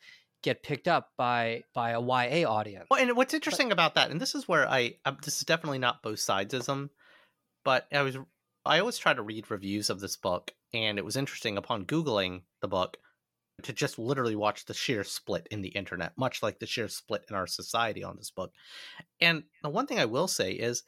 get 0.45 0.63
picked 0.63 0.87
up 0.87 1.11
by 1.17 1.65
by 1.73 1.91
a 1.91 2.01
YA 2.01 2.49
audience. 2.49 2.87
Well, 2.91 3.01
and 3.01 3.17
what's 3.17 3.35
interesting 3.35 3.73
about 3.73 3.95
that, 3.95 4.11
and 4.11 4.21
this 4.21 4.35
is 4.35 4.47
where 4.47 4.69
I, 4.69 4.97
um, 5.07 5.17
this 5.25 5.39
is 5.39 5.45
definitely 5.45 5.79
not 5.79 6.03
both 6.03 6.19
sidesism, 6.19 6.91
but 7.65 7.89
I 7.91 8.03
was, 8.03 8.19
I 8.65 8.79
always 8.79 8.99
try 8.99 9.15
to 9.15 9.23
read 9.23 9.51
reviews 9.51 9.89
of 9.89 10.01
this 10.01 10.17
book, 10.17 10.53
and 10.75 10.99
it 10.99 11.05
was 11.05 11.17
interesting 11.17 11.57
upon 11.57 11.87
Googling 11.87 12.43
the 12.61 12.69
book 12.69 12.99
to 13.63 13.73
just 13.73 13.99
literally 13.99 14.37
watch 14.37 14.67
the 14.67 14.75
sheer 14.75 15.03
split 15.03 15.49
in 15.51 15.63
the 15.63 15.69
internet, 15.69 16.13
much 16.19 16.43
like 16.43 16.59
the 16.59 16.67
sheer 16.67 16.89
split 16.89 17.25
in 17.31 17.35
our 17.35 17.47
society 17.47 18.05
on 18.05 18.17
this 18.17 18.31
book. 18.31 18.53
And 19.21 19.45
the 19.63 19.71
one 19.71 19.87
thing 19.87 19.99
I 19.99 20.05
will 20.05 20.29
say 20.29 20.53
is, 20.53 20.83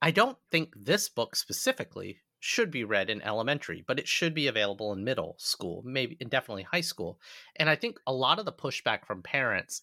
I 0.00 0.12
don't 0.12 0.38
think 0.50 0.72
this 0.74 1.08
book 1.08 1.36
specifically 1.36 2.20
should 2.40 2.70
be 2.70 2.84
read 2.84 3.10
in 3.10 3.22
elementary, 3.22 3.82
but 3.82 3.98
it 3.98 4.08
should 4.08 4.34
be 4.34 4.46
available 4.46 4.92
in 4.92 5.04
middle 5.04 5.36
school, 5.38 5.82
maybe 5.84 6.16
and 6.20 6.30
definitely 6.30 6.62
high 6.64 6.80
school. 6.82 7.20
And 7.56 7.68
I 7.70 7.76
think 7.76 7.98
a 8.06 8.12
lot 8.12 8.38
of 8.38 8.44
the 8.44 8.52
pushback 8.52 9.06
from 9.06 9.22
parents 9.22 9.82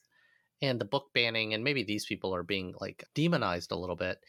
and 0.62 0.79
the 0.81 0.85
book 0.85 1.12
banning 1.13 1.53
and 1.53 1.63
maybe 1.63 1.83
these 1.83 2.05
people 2.05 2.35
are 2.35 2.43
being 2.43 2.75
like 2.81 3.05
demonized 3.15 3.71
a 3.71 3.77
little 3.77 3.97
bit. 3.97 4.24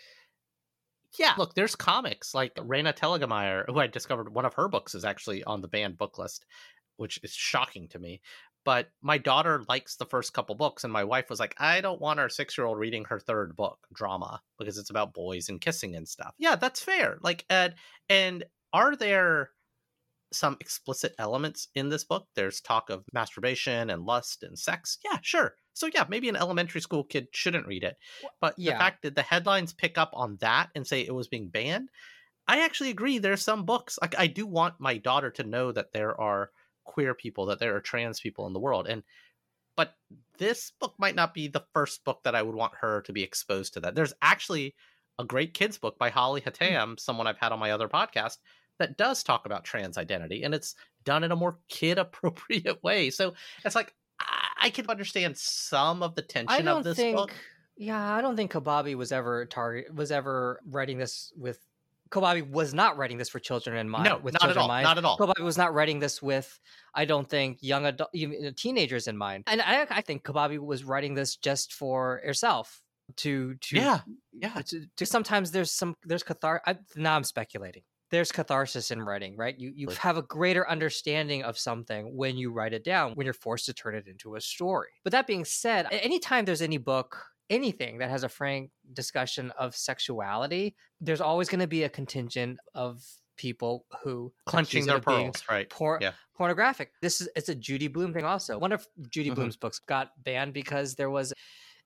Yeah, 1.18 1.34
look, 1.38 1.54
there's 1.54 1.74
comics 1.76 2.34
like 2.34 2.54
Raina 2.56 2.92
Telgemeier, 2.94 3.64
who 3.66 3.78
I 3.78 3.86
discovered 3.86 4.34
one 4.34 4.44
of 4.44 4.54
her 4.54 4.68
books 4.68 4.94
is 4.94 5.04
actually 5.04 5.42
on 5.44 5.60
the 5.62 5.68
banned 5.68 5.96
book 5.98 6.18
list. 6.18 6.44
which 6.98 7.20
is 7.24 7.34
shocking 7.34 7.88
to 7.90 8.00
me. 8.00 8.22
But 8.66 8.88
my 9.00 9.16
daughter 9.16 9.64
likes 9.68 9.94
the 9.94 10.04
first 10.04 10.32
couple 10.32 10.56
books, 10.56 10.82
and 10.82 10.92
my 10.92 11.04
wife 11.04 11.30
was 11.30 11.38
like, 11.38 11.54
I 11.56 11.80
don't 11.80 12.00
want 12.00 12.18
our 12.18 12.28
six 12.28 12.58
year 12.58 12.66
old 12.66 12.78
reading 12.78 13.04
her 13.04 13.20
third 13.20 13.54
book, 13.54 13.78
drama, 13.94 14.42
because 14.58 14.76
it's 14.76 14.90
about 14.90 15.14
boys 15.14 15.48
and 15.48 15.60
kissing 15.60 15.94
and 15.94 16.06
stuff. 16.06 16.34
Yeah, 16.36 16.56
that's 16.56 16.82
fair. 16.82 17.18
Like, 17.22 17.44
and, 17.48 17.74
and 18.08 18.44
are 18.72 18.96
there 18.96 19.50
some 20.32 20.56
explicit 20.60 21.14
elements 21.16 21.68
in 21.76 21.90
this 21.90 22.02
book? 22.02 22.26
There's 22.34 22.60
talk 22.60 22.90
of 22.90 23.04
masturbation 23.12 23.88
and 23.88 24.02
lust 24.04 24.42
and 24.42 24.58
sex. 24.58 24.98
Yeah, 25.04 25.20
sure. 25.22 25.54
So, 25.72 25.88
yeah, 25.94 26.04
maybe 26.08 26.28
an 26.28 26.34
elementary 26.34 26.80
school 26.80 27.04
kid 27.04 27.28
shouldn't 27.32 27.68
read 27.68 27.84
it. 27.84 27.96
But 28.40 28.56
the 28.56 28.72
fact 28.72 29.02
that 29.02 29.14
the 29.14 29.22
headlines 29.22 29.74
pick 29.74 29.96
up 29.96 30.10
on 30.12 30.38
that 30.40 30.70
and 30.74 30.84
say 30.84 31.02
it 31.02 31.14
was 31.14 31.28
being 31.28 31.50
banned, 31.50 31.88
I 32.48 32.64
actually 32.64 32.90
agree. 32.90 33.18
There's 33.18 33.42
some 33.42 33.64
books, 33.64 33.96
like, 34.02 34.18
I 34.18 34.26
do 34.26 34.44
want 34.44 34.80
my 34.80 34.98
daughter 34.98 35.30
to 35.30 35.44
know 35.44 35.70
that 35.70 35.92
there 35.92 36.20
are 36.20 36.50
queer 36.86 37.14
people 37.14 37.46
that 37.46 37.58
there 37.58 37.74
are 37.74 37.80
trans 37.80 38.20
people 38.20 38.46
in 38.46 38.52
the 38.52 38.60
world 38.60 38.86
and 38.86 39.02
but 39.76 39.94
this 40.38 40.72
book 40.80 40.94
might 40.98 41.14
not 41.14 41.34
be 41.34 41.48
the 41.48 41.64
first 41.72 42.04
book 42.04 42.20
that 42.24 42.34
i 42.34 42.42
would 42.42 42.54
want 42.54 42.72
her 42.80 43.02
to 43.02 43.12
be 43.12 43.22
exposed 43.22 43.74
to 43.74 43.80
that 43.80 43.94
there's 43.94 44.14
actually 44.22 44.74
a 45.18 45.24
great 45.24 45.54
kids 45.54 45.78
book 45.78 45.98
by 45.98 46.08
holly 46.10 46.40
hmm. 46.40 46.48
hatam 46.48 46.98
someone 46.98 47.26
i've 47.26 47.38
had 47.38 47.52
on 47.52 47.58
my 47.58 47.70
other 47.70 47.88
podcast 47.88 48.38
that 48.78 48.96
does 48.96 49.22
talk 49.22 49.46
about 49.46 49.64
trans 49.64 49.98
identity 49.98 50.42
and 50.42 50.54
it's 50.54 50.74
done 51.04 51.24
in 51.24 51.32
a 51.32 51.36
more 51.36 51.58
kid 51.68 51.98
appropriate 51.98 52.82
way 52.82 53.10
so 53.10 53.34
it's 53.64 53.74
like 53.74 53.94
i, 54.20 54.48
I 54.62 54.70
can 54.70 54.88
understand 54.88 55.36
some 55.36 56.02
of 56.02 56.14
the 56.14 56.22
tension 56.22 56.60
I 56.60 56.62
don't 56.62 56.78
of 56.78 56.84
this 56.84 56.96
think. 56.96 57.16
book 57.16 57.32
Yeah, 57.76 58.14
I 58.14 58.22
don't 58.22 58.36
think 58.36 58.52
Kobabe 58.52 58.94
was 58.94 59.12
ever 59.12 59.44
target 59.46 59.94
was 59.94 60.10
ever 60.10 60.60
writing 60.66 60.98
this 60.98 61.32
with. 61.36 61.60
Kobabe 62.10 62.48
was 62.50 62.72
not 62.74 62.96
writing 62.96 63.18
this 63.18 63.28
for 63.28 63.38
children 63.38 63.76
in 63.76 63.88
mind. 63.88 64.04
No, 64.04 64.18
with 64.18 64.34
not 64.34 64.42
at 64.42 64.46
children 64.46 64.56
in 64.58 64.62
all, 64.62 64.68
mind. 64.68 64.84
not 64.84 64.98
at 64.98 65.04
all. 65.04 65.18
Kobabe 65.18 65.42
was 65.42 65.58
not 65.58 65.74
writing 65.74 65.98
this 65.98 66.22
with. 66.22 66.58
I 66.94 67.04
don't 67.04 67.28
think 67.28 67.58
young 67.62 67.86
adult, 67.86 68.10
even 68.14 68.54
teenagers 68.54 69.06
in 69.08 69.16
mind. 69.16 69.44
And 69.46 69.60
I, 69.60 69.86
I 69.90 70.00
think 70.02 70.22
Kobabe 70.24 70.58
was 70.58 70.84
writing 70.84 71.14
this 71.14 71.36
just 71.36 71.72
for 71.74 72.20
herself 72.24 72.80
to 73.18 73.54
to 73.60 73.76
yeah 73.76 74.00
yeah 74.32 74.60
to, 74.62 74.84
to 74.96 75.06
sometimes 75.06 75.52
there's 75.52 75.70
some 75.70 75.94
there's 76.04 76.24
cathar 76.24 76.58
I, 76.66 76.76
now 76.96 77.14
i'm 77.14 77.22
speculating 77.22 77.82
there's 78.10 78.32
catharsis 78.32 78.90
in 78.90 79.00
writing 79.00 79.36
right 79.36 79.56
you 79.56 79.72
you 79.76 79.86
Right. 79.86 79.96
have 79.98 80.16
a 80.16 80.22
greater 80.22 80.68
understanding 80.68 81.44
of 81.44 81.56
something 81.56 82.16
when 82.16 82.36
you 82.36 82.50
write 82.52 82.72
it 82.72 82.82
down 82.82 83.12
when 83.14 83.24
you're 83.24 83.32
forced 83.32 83.66
to 83.66 83.72
turn 83.74 83.94
it 83.94 84.08
into 84.08 84.34
a 84.34 84.40
story 84.40 84.88
but 85.04 85.12
that 85.12 85.28
being 85.28 85.44
said 85.44 85.86
anytime 85.92 86.46
there's 86.46 86.62
any 86.62 86.78
book 86.78 87.16
anything 87.50 87.98
that 87.98 88.10
has 88.10 88.22
a 88.24 88.28
frank 88.28 88.70
discussion 88.92 89.50
of 89.58 89.74
sexuality 89.76 90.74
there's 91.00 91.20
always 91.20 91.48
going 91.48 91.60
to 91.60 91.66
be 91.66 91.82
a 91.84 91.88
contingent 91.88 92.58
of 92.74 93.02
people 93.36 93.84
who 94.02 94.32
clenching 94.46 94.86
their 94.86 94.98
pearls 95.00 95.42
right 95.50 95.68
por- 95.68 95.98
Yeah. 96.00 96.12
pornographic. 96.34 96.90
This 97.02 97.20
is 97.20 97.28
it's 97.36 97.50
a 97.50 97.54
Judy 97.54 97.86
Blume 97.88 98.14
thing 98.14 98.24
also. 98.24 98.58
One 98.58 98.72
of 98.72 98.86
Judy 99.10 99.30
Mhm. 99.30 99.34
Blume's 99.34 99.56
books 99.58 99.78
got 99.78 100.12
banned 100.24 100.54
because 100.54 100.94
there 100.94 101.10
was 101.10 101.34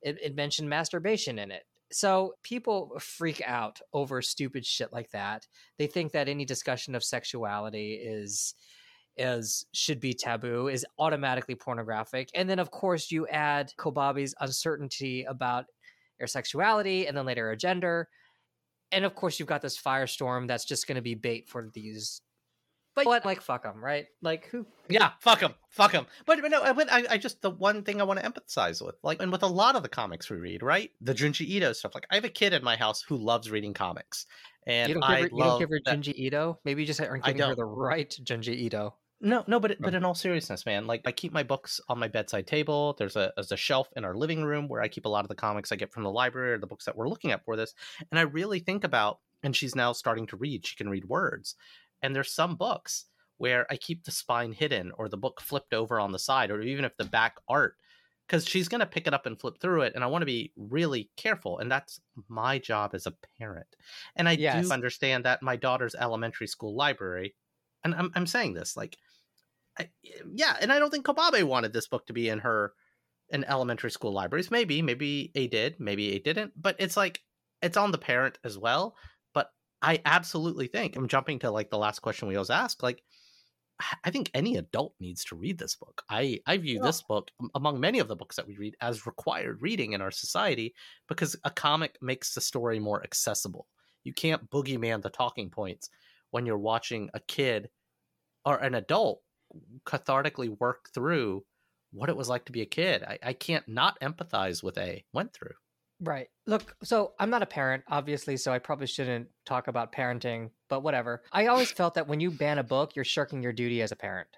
it, 0.00 0.16
it 0.22 0.34
mentioned 0.36 0.68
masturbation 0.70 1.38
in 1.40 1.50
it. 1.50 1.64
So 1.92 2.34
people 2.44 2.96
freak 3.00 3.42
out 3.44 3.80
over 3.92 4.22
stupid 4.22 4.64
shit 4.64 4.92
like 4.92 5.10
that. 5.10 5.48
They 5.76 5.88
think 5.88 6.12
that 6.12 6.28
any 6.28 6.44
discussion 6.44 6.94
of 6.94 7.02
sexuality 7.02 7.94
is 7.94 8.54
is 9.20 9.66
should 9.72 10.00
be 10.00 10.14
taboo 10.14 10.68
is 10.68 10.86
automatically 10.98 11.54
pornographic. 11.54 12.30
And 12.34 12.48
then 12.48 12.58
of 12.58 12.70
course 12.70 13.10
you 13.10 13.28
add 13.28 13.72
Kobabe's 13.78 14.34
uncertainty 14.40 15.24
about 15.24 15.66
her 16.18 16.26
sexuality 16.26 17.06
and 17.06 17.16
then 17.16 17.26
later 17.26 17.46
her 17.46 17.56
gender. 17.56 18.08
And 18.90 19.04
of 19.04 19.14
course 19.14 19.38
you've 19.38 19.48
got 19.48 19.62
this 19.62 19.80
firestorm 19.80 20.48
that's 20.48 20.64
just 20.64 20.86
going 20.86 20.96
to 20.96 21.02
be 21.02 21.14
bait 21.14 21.48
for 21.48 21.70
these 21.72 22.22
but 22.94 23.06
what 23.06 23.24
like 23.24 23.40
fuck 23.40 23.62
them, 23.62 23.82
right? 23.82 24.06
Like 24.20 24.46
who 24.46 24.66
Yeah, 24.88 25.12
fuck 25.20 25.40
them, 25.40 25.54
fuck 25.68 25.92
them. 25.92 26.06
But, 26.26 26.40
but 26.42 26.50
no, 26.50 26.74
but 26.74 26.90
I, 26.92 27.04
I 27.10 27.18
just 27.18 27.40
the 27.40 27.50
one 27.50 27.84
thing 27.84 28.00
I 28.00 28.04
want 28.04 28.20
to 28.20 28.28
empathize 28.28 28.84
with, 28.84 28.96
like, 29.02 29.22
and 29.22 29.30
with 29.30 29.42
a 29.42 29.48
lot 29.48 29.76
of 29.76 29.82
the 29.82 29.88
comics 29.88 30.28
we 30.28 30.38
read, 30.38 30.62
right? 30.62 30.90
The 31.00 31.14
Junji 31.14 31.46
Ito 31.46 31.72
stuff. 31.72 31.94
Like, 31.94 32.06
I 32.10 32.16
have 32.16 32.24
a 32.24 32.30
kid 32.30 32.52
in 32.52 32.64
my 32.64 32.76
house 32.76 33.02
who 33.02 33.16
loves 33.16 33.50
reading 33.50 33.74
comics, 33.74 34.26
and 34.66 34.88
you 34.88 34.94
don't 34.94 35.08
give 35.08 35.18
her, 35.18 35.26
you 35.26 35.28
love 35.32 35.48
don't 35.50 35.58
give 35.60 35.70
her 35.70 35.80
Junji 35.80 36.14
Ito. 36.14 36.58
Maybe 36.64 36.82
you 36.82 36.86
just 36.86 37.00
aren't 37.00 37.24
I 37.24 37.32
giving 37.32 37.48
her 37.48 37.54
the 37.54 37.64
right 37.64 38.10
Junji 38.24 38.54
Ito. 38.56 38.94
No, 39.22 39.44
no, 39.46 39.60
but 39.60 39.82
but 39.82 39.94
in 39.94 40.02
all 40.04 40.14
seriousness, 40.14 40.64
man, 40.64 40.86
like 40.86 41.02
I 41.04 41.12
keep 41.12 41.30
my 41.30 41.42
books 41.42 41.78
on 41.90 41.98
my 41.98 42.08
bedside 42.08 42.46
table. 42.46 42.94
There's 42.98 43.16
a 43.16 43.32
there's 43.36 43.52
a 43.52 43.56
shelf 43.56 43.92
in 43.94 44.02
our 44.04 44.14
living 44.14 44.44
room 44.44 44.66
where 44.66 44.80
I 44.80 44.88
keep 44.88 45.04
a 45.04 45.10
lot 45.10 45.26
of 45.26 45.28
the 45.28 45.34
comics 45.34 45.70
I 45.70 45.76
get 45.76 45.92
from 45.92 46.04
the 46.04 46.10
library 46.10 46.52
or 46.52 46.58
the 46.58 46.66
books 46.66 46.86
that 46.86 46.96
we're 46.96 47.08
looking 47.08 47.30
at 47.30 47.44
for 47.44 47.54
this. 47.54 47.74
And 48.10 48.18
I 48.18 48.22
really 48.22 48.60
think 48.60 48.82
about, 48.82 49.20
and 49.42 49.54
she's 49.54 49.74
now 49.76 49.92
starting 49.92 50.26
to 50.28 50.36
read. 50.38 50.66
She 50.66 50.74
can 50.74 50.88
read 50.88 51.04
words, 51.04 51.54
and 52.00 52.16
there's 52.16 52.32
some 52.32 52.56
books 52.56 53.06
where 53.36 53.66
I 53.70 53.76
keep 53.76 54.04
the 54.04 54.10
spine 54.10 54.52
hidden 54.52 54.90
or 54.96 55.06
the 55.08 55.18
book 55.18 55.40
flipped 55.42 55.74
over 55.74 56.00
on 56.00 56.12
the 56.12 56.18
side, 56.18 56.50
or 56.50 56.62
even 56.62 56.86
if 56.86 56.96
the 56.96 57.04
back 57.04 57.36
art, 57.46 57.76
because 58.26 58.46
she's 58.46 58.68
gonna 58.68 58.86
pick 58.86 59.06
it 59.06 59.12
up 59.14 59.26
and 59.26 59.38
flip 59.38 59.60
through 59.60 59.82
it, 59.82 59.94
and 59.94 60.02
I 60.02 60.06
want 60.06 60.22
to 60.22 60.26
be 60.26 60.52
really 60.56 61.10
careful, 61.18 61.58
and 61.58 61.70
that's 61.70 62.00
my 62.28 62.58
job 62.58 62.94
as 62.94 63.06
a 63.06 63.14
parent. 63.38 63.76
And 64.16 64.30
I 64.30 64.36
Yes. 64.36 64.70
do 64.70 64.72
understand 64.72 65.26
that 65.26 65.42
my 65.42 65.56
daughter's 65.56 65.94
elementary 65.94 66.46
school 66.46 66.74
library, 66.74 67.34
and 67.84 67.94
I'm 67.94 68.10
I'm 68.14 68.26
saying 68.26 68.54
this 68.54 68.76
like 68.76 68.96
I, 69.80 69.90
yeah, 70.32 70.56
and 70.60 70.72
I 70.72 70.78
don't 70.78 70.90
think 70.90 71.06
Kobabe 71.06 71.42
wanted 71.44 71.72
this 71.72 71.88
book 71.88 72.06
to 72.06 72.12
be 72.12 72.28
in 72.28 72.38
her 72.40 72.74
in 73.30 73.44
elementary 73.44 73.90
school 73.90 74.12
libraries. 74.12 74.50
Maybe, 74.50 74.82
maybe 74.82 75.30
A 75.34 75.46
did, 75.48 75.78
maybe 75.80 76.14
A 76.14 76.18
didn't, 76.18 76.52
but 76.60 76.76
it's 76.78 76.96
like 76.96 77.20
it's 77.62 77.76
on 77.76 77.92
the 77.92 77.98
parent 77.98 78.38
as 78.44 78.58
well. 78.58 78.96
But 79.34 79.50
I 79.82 80.00
absolutely 80.04 80.66
think 80.68 80.96
I'm 80.96 81.08
jumping 81.08 81.38
to 81.40 81.50
like 81.50 81.70
the 81.70 81.78
last 81.78 82.00
question 82.00 82.28
we 82.28 82.36
always 82.36 82.50
ask. 82.50 82.82
Like, 82.82 83.02
I 84.04 84.10
think 84.10 84.30
any 84.34 84.56
adult 84.56 84.94
needs 85.00 85.24
to 85.26 85.36
read 85.36 85.58
this 85.58 85.74
book. 85.76 86.02
I 86.10 86.40
I 86.46 86.58
view 86.58 86.80
Yeah. 86.80 86.82
this 86.82 87.02
book 87.02 87.30
among 87.54 87.80
many 87.80 87.98
of 87.98 88.08
the 88.08 88.16
books 88.16 88.36
that 88.36 88.46
we 88.46 88.58
read 88.58 88.76
as 88.80 89.06
required 89.06 89.62
reading 89.62 89.92
in 89.92 90.02
our 90.02 90.10
society 90.10 90.74
because 91.08 91.34
a 91.44 91.50
comic 91.50 91.96
makes 92.02 92.34
the 92.34 92.40
story 92.42 92.78
more 92.78 93.02
accessible. 93.02 93.68
You 94.04 94.12
can't 94.12 94.50
boogeyman 94.50 95.02
the 95.02 95.10
talking 95.10 95.50
points 95.50 95.88
when 96.30 96.44
you're 96.46 96.58
watching 96.58 97.10
a 97.14 97.20
kid 97.20 97.70
or 98.44 98.58
an 98.58 98.74
adult 98.74 99.22
cathartically 99.86 100.56
work 100.60 100.88
through 100.94 101.44
what 101.92 102.08
it 102.08 102.16
was 102.16 102.28
like 102.28 102.44
to 102.46 102.52
be 102.52 102.62
a 102.62 102.66
kid. 102.66 103.02
I, 103.02 103.18
I 103.22 103.32
can't 103.32 103.66
not 103.66 103.98
empathize 104.00 104.62
with 104.62 104.78
A 104.78 105.04
went 105.12 105.32
through. 105.32 105.54
Right. 106.02 106.28
Look, 106.46 106.74
so 106.82 107.12
I'm 107.18 107.30
not 107.30 107.42
a 107.42 107.46
parent, 107.46 107.84
obviously, 107.88 108.36
so 108.36 108.52
I 108.52 108.58
probably 108.58 108.86
shouldn't 108.86 109.28
talk 109.44 109.68
about 109.68 109.92
parenting, 109.92 110.50
but 110.68 110.80
whatever. 110.82 111.22
I 111.32 111.46
always 111.48 111.70
felt 111.80 111.94
that 111.94 112.08
when 112.08 112.20
you 112.20 112.30
ban 112.30 112.58
a 112.58 112.62
book, 112.62 112.96
you're 112.96 113.04
shirking 113.04 113.42
your 113.42 113.52
duty 113.52 113.82
as 113.82 113.92
a 113.92 113.96
parent. 113.96 114.28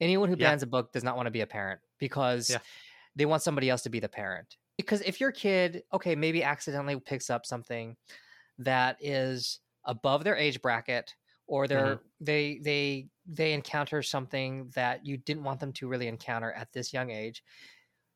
Anyone 0.00 0.28
who 0.28 0.36
Yeah. 0.36 0.50
bans 0.50 0.62
a 0.62 0.66
book 0.66 0.92
does 0.92 1.04
not 1.04 1.16
want 1.16 1.26
to 1.26 1.30
be 1.30 1.40
a 1.40 1.46
parent 1.46 1.80
because 1.98 2.50
Yeah. 2.50 2.58
they 3.16 3.26
want 3.26 3.42
somebody 3.42 3.70
else 3.70 3.82
to 3.82 3.90
be 3.90 4.00
the 4.00 4.08
parent. 4.08 4.56
Because 4.76 5.00
if 5.00 5.18
your 5.20 5.32
kid, 5.32 5.82
okay, 5.92 6.14
maybe 6.14 6.42
accidentally 6.44 6.98
picks 7.00 7.30
up 7.30 7.46
something 7.46 7.96
that 8.58 8.96
is 9.00 9.60
above 9.84 10.24
their 10.24 10.36
age 10.36 10.60
bracket 10.60 11.14
or 11.48 11.64
mm-hmm. 11.64 11.74
they're 11.74 12.00
they 12.20 12.60
they 12.62 13.08
they 13.26 13.52
encounter 13.52 14.02
something 14.02 14.70
that 14.74 15.04
you 15.04 15.16
didn't 15.16 15.42
want 15.42 15.58
them 15.58 15.72
to 15.72 15.88
really 15.88 16.06
encounter 16.06 16.52
at 16.52 16.72
this 16.72 16.92
young 16.92 17.10
age 17.10 17.42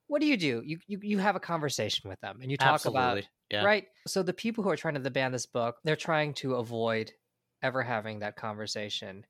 what 0.06 0.20
do 0.20 0.26
you 0.26 0.36
do 0.36 0.62
you 0.64 0.78
you, 0.86 0.98
you 1.02 1.18
have 1.18 1.34
a 1.34 1.40
conversation 1.40 2.08
with 2.08 2.20
them 2.20 2.38
and 2.40 2.50
you 2.50 2.56
talk 2.56 2.84
about 2.84 3.22
Yeah. 3.50 3.64
right 3.64 3.86
so 4.06 4.22
the 4.22 4.32
people 4.32 4.62
who 4.62 4.70
are 4.70 4.76
trying 4.76 5.02
to 5.02 5.10
ban 5.10 5.32
this 5.32 5.46
book 5.46 5.76
they're 5.82 5.96
trying 5.96 6.34
to 6.34 6.54
avoid 6.56 7.12
ever 7.62 7.82
having 7.82 8.18
that 8.20 8.36
conversation 8.36 9.24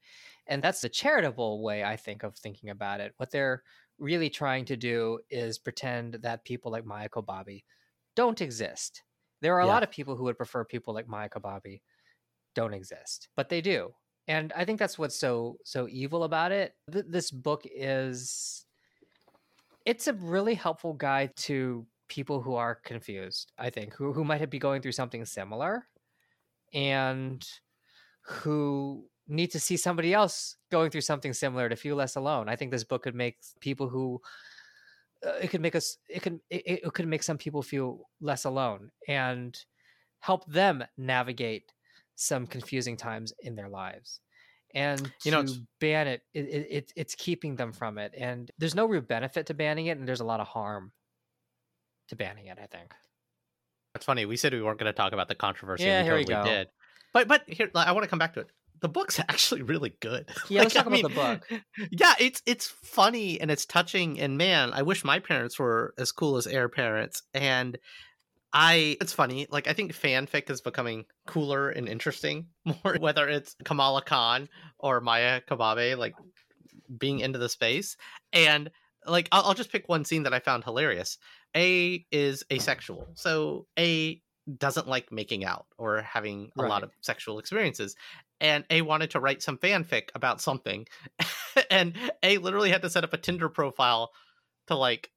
and 0.46 0.62
that's 0.62 0.80
the 0.80 0.88
charitable 0.88 1.62
way 1.62 1.84
i 1.84 1.96
think 1.96 2.22
of 2.22 2.36
thinking 2.36 2.70
about 2.70 3.00
it 3.00 3.12
what 3.18 3.30
they're 3.30 3.62
really 3.98 4.30
trying 4.30 4.64
to 4.64 4.76
do 4.76 5.18
is 5.30 5.58
pretend 5.58 6.14
that 6.14 6.44
people 6.44 6.72
like 6.72 6.84
maia 6.84 7.08
kobabe 7.08 7.62
don't 8.16 8.40
exist 8.40 9.02
there 9.40 9.54
are 9.54 9.60
a 9.60 9.66
Yeah. 9.66 9.72
lot 9.72 9.82
of 9.82 9.90
people 9.90 10.16
who 10.16 10.24
would 10.24 10.36
prefer 10.36 10.64
people 10.64 10.94
like 10.94 11.08
maia 11.08 11.28
kobabe 11.28 11.80
don't 12.54 12.74
exist 12.74 13.28
but 13.36 13.48
they 13.48 13.60
do 13.60 13.90
and 14.28 14.52
i 14.56 14.64
think 14.64 14.78
that's 14.78 14.98
what's 14.98 15.16
so 15.16 15.56
so 15.64 15.88
evil 15.88 16.24
about 16.24 16.52
it. 16.52 16.74
Th- 16.90 17.04
this 17.08 17.30
book 17.30 17.62
is 17.64 18.66
it's 19.84 20.06
a 20.06 20.12
really 20.14 20.54
helpful 20.54 20.92
guide 20.92 21.34
to 21.36 21.86
people 22.08 22.40
who 22.42 22.54
are 22.54 22.74
confused 22.74 23.52
i 23.58 23.70
think 23.70 23.94
who, 23.94 24.12
who 24.12 24.24
might 24.24 24.48
be 24.50 24.58
going 24.58 24.82
through 24.82 24.92
something 24.92 25.24
similar 25.24 25.86
and 26.74 27.46
who 28.22 29.04
need 29.28 29.50
to 29.52 29.60
see 29.60 29.76
somebody 29.76 30.12
else 30.14 30.56
going 30.70 30.90
through 30.90 31.00
something 31.00 31.32
similar 31.32 31.68
to 31.68 31.76
feel 31.76 31.96
less 31.96 32.16
alone. 32.16 32.48
I 32.48 32.56
think 32.56 32.70
this 32.70 32.84
book 32.84 33.02
could 33.04 33.14
make 33.14 33.38
people 33.60 33.88
who 33.88 34.20
uh, 35.26 35.34
it 35.40 35.48
could 35.48 35.60
make 35.60 35.76
us 35.76 35.98
it 36.08 36.22
could 36.22 36.40
it, 36.50 36.80
it 36.84 36.92
could 36.92 37.06
make 37.06 37.22
some 37.22 37.38
people 37.38 37.62
feel 37.62 38.08
less 38.20 38.44
alone 38.44 38.90
and 39.08 39.56
help 40.18 40.46
them 40.46 40.84
navigate 40.96 41.72
some 42.16 42.46
confusing 42.46 42.96
times 42.96 43.32
in 43.40 43.54
their 43.54 43.68
lives 43.68 44.20
and 44.74 45.12
You 45.24 45.32
know, 45.32 45.44
ban 45.80 46.06
it, 46.08 46.22
it, 46.32 46.44
it 46.48 46.66
it- 46.70 46.92
it's 46.96 47.14
keeping 47.14 47.56
them 47.56 47.72
from 47.72 47.98
it 47.98 48.14
and 48.16 48.50
there's 48.58 48.74
no 48.74 48.86
real 48.86 49.00
benefit 49.02 49.46
to 49.46 49.54
banning 49.54 49.86
it 49.86 49.98
and 49.98 50.06
there's 50.08 50.20
a 50.20 50.24
lot 50.24 50.40
of 50.40 50.46
harm 50.46 50.92
to 52.08 52.16
banning 52.16 52.46
it 52.46 52.58
i 52.60 52.66
think 52.66 52.92
that's 53.94 54.06
funny. 54.06 54.24
We 54.24 54.38
said 54.38 54.54
we 54.54 54.62
weren't 54.62 54.78
going 54.78 54.90
to 54.90 54.96
talk 54.96 55.12
about 55.12 55.28
the 55.28 55.34
controversy. 55.34 55.84
Yeah, 55.84 55.98
and 55.98 56.06
we 56.08 56.10
here 56.10 56.16
we 56.16 56.24
go. 56.24 56.42
did. 56.44 56.68
But 57.12 57.28
but 57.28 57.42
here 57.46 57.70
I 57.74 57.92
want 57.92 58.04
to 58.04 58.08
come 58.08 58.18
back 58.18 58.32
to 58.34 58.40
it. 58.40 58.46
the 58.80 58.88
book's 58.88 59.18
actually 59.28 59.60
really 59.60 59.92
good. 60.00 60.30
Yeah, 60.48 60.62
let's 60.62 60.72
talk 60.72 60.86
I 60.86 60.96
about 60.96 61.02
the 61.10 61.14
book. 61.14 61.62
Yeah, 61.90 62.14
it's 62.18 62.40
it's 62.46 62.68
funny 62.68 63.38
and 63.38 63.50
it's 63.50 63.66
touching 63.66 64.18
and 64.18 64.38
man, 64.38 64.72
I 64.72 64.80
wish 64.80 65.04
my 65.04 65.18
parents 65.18 65.58
were 65.58 65.92
as 65.98 66.10
cool 66.10 66.38
as 66.38 66.46
heir 66.46 66.70
parents. 66.70 67.22
And 67.34 67.76
I 68.52 68.96
it's 69.00 69.12
funny, 69.12 69.46
like 69.50 69.66
I 69.66 69.72
think 69.72 69.92
fanfic 69.92 70.50
is 70.50 70.60
becoming 70.60 71.06
cooler 71.26 71.70
and 71.70 71.88
interesting 71.88 72.46
more 72.64 72.96
whether 72.98 73.28
it's 73.28 73.56
Kamala 73.64 74.02
Khan 74.02 74.48
or 74.78 75.00
Maia 75.00 75.40
Kobabe 75.40 75.96
like 75.96 76.14
being 76.98 77.20
into 77.20 77.38
the 77.38 77.48
space. 77.48 77.96
And 78.32 78.70
like 79.06 79.28
I'll, 79.32 79.44
I'll 79.44 79.54
just 79.54 79.72
pick 79.72 79.88
one 79.88 80.04
scene 80.04 80.24
that 80.24 80.34
I 80.34 80.40
found 80.40 80.64
hilarious. 80.64 81.18
A 81.56 82.04
is 82.10 82.44
asexual. 82.52 83.08
So 83.14 83.66
A 83.78 84.20
doesn't 84.58 84.88
like 84.88 85.12
making 85.12 85.44
out 85.44 85.66
or 85.78 86.02
having 86.02 86.50
a 86.58 86.62
lot 86.62 86.82
of 86.82 86.90
sexual 87.00 87.38
experiences. 87.38 87.94
And 88.40 88.64
A 88.70 88.82
wanted 88.82 89.10
to 89.12 89.20
write 89.20 89.42
some 89.42 89.56
fanfic 89.56 90.08
about 90.14 90.40
something. 90.40 90.86
and 91.70 91.94
A 92.22 92.38
literally 92.38 92.70
had 92.70 92.82
to 92.82 92.90
set 92.90 93.04
up 93.04 93.12
a 93.12 93.18
Tinder 93.18 93.48
profile 93.48 94.10
to 94.66 94.74
like 94.74 95.10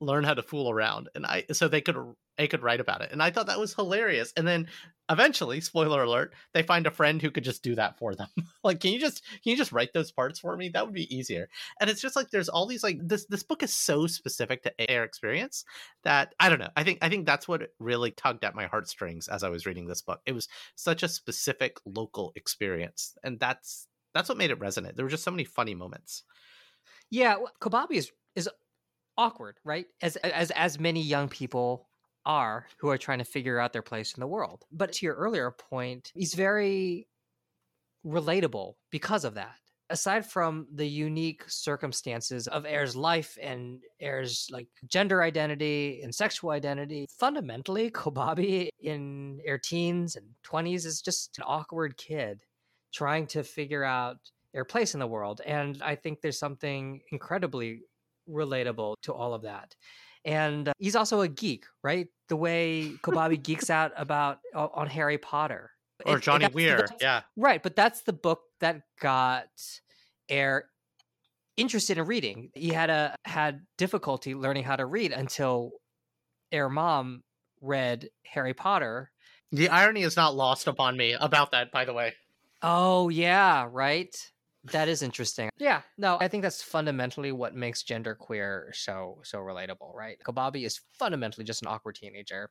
learn 0.00 0.24
how 0.24 0.34
to 0.34 0.42
fool 0.42 0.70
around. 0.70 1.08
And 1.14 1.26
I 1.26 1.44
so 1.52 1.68
they 1.68 1.80
could 1.80 1.96
A 2.42 2.48
could 2.48 2.62
write 2.62 2.80
about 2.80 3.02
it. 3.02 3.10
And 3.12 3.22
I 3.22 3.30
thought 3.30 3.46
that 3.46 3.58
was 3.58 3.74
hilarious. 3.74 4.32
And 4.36 4.46
then 4.46 4.68
eventually, 5.10 5.60
spoiler 5.60 6.02
alert, 6.02 6.34
they 6.54 6.62
find 6.62 6.86
a 6.86 6.90
friend 6.90 7.20
who 7.20 7.30
could 7.30 7.44
just 7.44 7.62
do 7.62 7.74
that 7.74 7.98
for 7.98 8.14
them. 8.14 8.28
like, 8.64 8.80
can 8.80 8.92
you 8.92 9.00
just 9.00 9.22
can 9.42 9.50
you 9.50 9.56
just 9.56 9.72
write 9.72 9.92
those 9.92 10.12
parts 10.12 10.38
for 10.40 10.56
me? 10.56 10.68
That 10.68 10.84
would 10.84 10.94
be 10.94 11.14
easier. 11.14 11.48
And 11.80 11.88
it's 11.88 12.00
just 12.00 12.16
like 12.16 12.30
there's 12.30 12.48
all 12.48 12.66
these 12.66 12.82
like 12.82 12.98
this 13.02 13.26
this 13.26 13.42
book 13.42 13.62
is 13.62 13.74
so 13.74 14.06
specific 14.06 14.62
to 14.62 14.90
air 14.90 15.04
experience 15.04 15.64
that 16.04 16.34
I 16.40 16.48
don't 16.48 16.60
know. 16.60 16.70
I 16.76 16.84
think 16.84 16.98
I 17.02 17.08
think 17.08 17.26
that's 17.26 17.48
what 17.48 17.70
really 17.78 18.10
tugged 18.10 18.44
at 18.44 18.54
my 18.54 18.66
heartstrings 18.66 19.28
as 19.28 19.42
I 19.42 19.48
was 19.48 19.66
reading 19.66 19.86
this 19.86 20.02
book. 20.02 20.20
It 20.26 20.32
was 20.32 20.48
such 20.74 21.02
a 21.02 21.08
specific 21.08 21.78
local 21.84 22.32
experience, 22.36 23.14
and 23.22 23.38
that's 23.38 23.86
that's 24.14 24.28
what 24.28 24.38
made 24.38 24.50
it 24.50 24.60
resonate. 24.60 24.96
There 24.96 25.04
were 25.04 25.10
just 25.10 25.24
so 25.24 25.30
many 25.30 25.44
funny 25.44 25.74
moments. 25.74 26.24
Yeah, 27.10 27.36
well, 27.36 27.52
Kobabe 27.60 27.92
is 27.92 28.10
is 28.34 28.48
awkward, 29.16 29.58
right? 29.64 29.86
As 30.00 30.16
as 30.16 30.50
as 30.52 30.78
many 30.80 31.02
young 31.02 31.28
people 31.28 31.88
are 32.24 32.66
who 32.78 32.88
are 32.88 32.98
trying 32.98 33.18
to 33.18 33.24
figure 33.24 33.58
out 33.58 33.72
their 33.72 33.82
place 33.82 34.14
in 34.14 34.20
the 34.20 34.26
world. 34.26 34.64
But 34.70 34.92
to 34.92 35.06
your 35.06 35.14
earlier 35.14 35.50
point, 35.50 36.10
he's 36.14 36.34
very 36.34 37.08
relatable 38.04 38.74
because 38.90 39.24
of 39.24 39.34
that. 39.34 39.56
Aside 39.90 40.24
from 40.24 40.66
the 40.74 40.88
unique 40.88 41.42
circumstances 41.48 42.48
of 42.48 42.64
Air's 42.64 42.96
life 42.96 43.36
and 43.42 43.80
Air's 44.00 44.48
like 44.50 44.68
gender 44.86 45.22
identity 45.22 46.00
and 46.02 46.14
sexual 46.14 46.50
identity, 46.50 47.06
fundamentally, 47.18 47.90
Kobabe 47.90 48.68
in 48.80 49.40
Air 49.44 49.58
teens 49.58 50.16
and 50.16 50.26
twenties 50.42 50.86
is 50.86 51.02
just 51.02 51.36
an 51.36 51.44
awkward 51.46 51.98
kid 51.98 52.42
trying 52.94 53.26
to 53.26 53.42
figure 53.42 53.84
out 53.84 54.16
their 54.54 54.64
place 54.64 54.94
in 54.94 55.00
the 55.00 55.06
world. 55.06 55.42
And 55.44 55.82
I 55.82 55.94
think 55.94 56.20
there's 56.20 56.38
something 56.38 57.02
incredibly 57.10 57.82
relatable 58.28 58.94
to 59.02 59.12
all 59.12 59.34
of 59.34 59.42
that. 59.42 59.74
And 60.24 60.68
uh, 60.68 60.72
he's 60.78 60.96
also 60.96 61.20
a 61.20 61.28
geek, 61.28 61.64
right? 61.82 62.06
The 62.28 62.36
way 62.36 62.92
Kobabe 63.02 63.42
geeks 63.42 63.70
out 63.70 63.92
about 63.96 64.38
uh, 64.54 64.68
on 64.72 64.86
Harry 64.86 65.18
Potter 65.18 65.70
Or 66.06 66.16
It- 66.18 66.22
Johnny 66.22 66.46
Weir, 66.48 66.86
yeah. 67.00 67.22
Right, 67.36 67.62
but 67.62 67.74
that's 67.76 68.02
the 68.02 68.12
book 68.12 68.40
that 68.60 68.82
got 69.00 69.48
Air 70.28 70.66
interested 71.56 71.98
in 71.98 72.06
reading. 72.06 72.50
He 72.54 72.68
had 72.68 72.88
a 72.90 73.14
had 73.24 73.60
difficulty 73.76 74.34
learning 74.34 74.64
how 74.64 74.76
to 74.76 74.86
read 74.86 75.12
until 75.12 75.72
Air 76.50 76.68
mom 76.68 77.22
read 77.60 78.08
Harry 78.24 78.54
Potter. 78.54 79.10
The 79.50 79.68
irony 79.68 80.02
is 80.02 80.16
not 80.16 80.34
lost 80.34 80.66
upon 80.66 80.96
me 80.96 81.12
about 81.18 81.50
that, 81.50 81.70
by 81.72 81.84
the 81.84 81.92
way. 81.92 82.14
Oh 82.62 83.08
yeah, 83.08 83.66
right. 83.70 84.14
That 84.64 84.88
is 84.88 85.02
interesting. 85.02 85.50
Yeah, 85.58 85.82
no, 85.98 86.18
I 86.20 86.28
think 86.28 86.42
that's 86.42 86.62
fundamentally 86.62 87.32
what 87.32 87.54
makes 87.54 87.82
genderqueer 87.82 88.74
so 88.74 89.20
so 89.24 89.38
relatable, 89.38 89.92
right? 89.94 90.16
Kobabe 90.24 90.64
is 90.64 90.80
fundamentally 90.98 91.44
just 91.44 91.62
an 91.62 91.68
awkward 91.68 91.96
teenager 91.96 92.50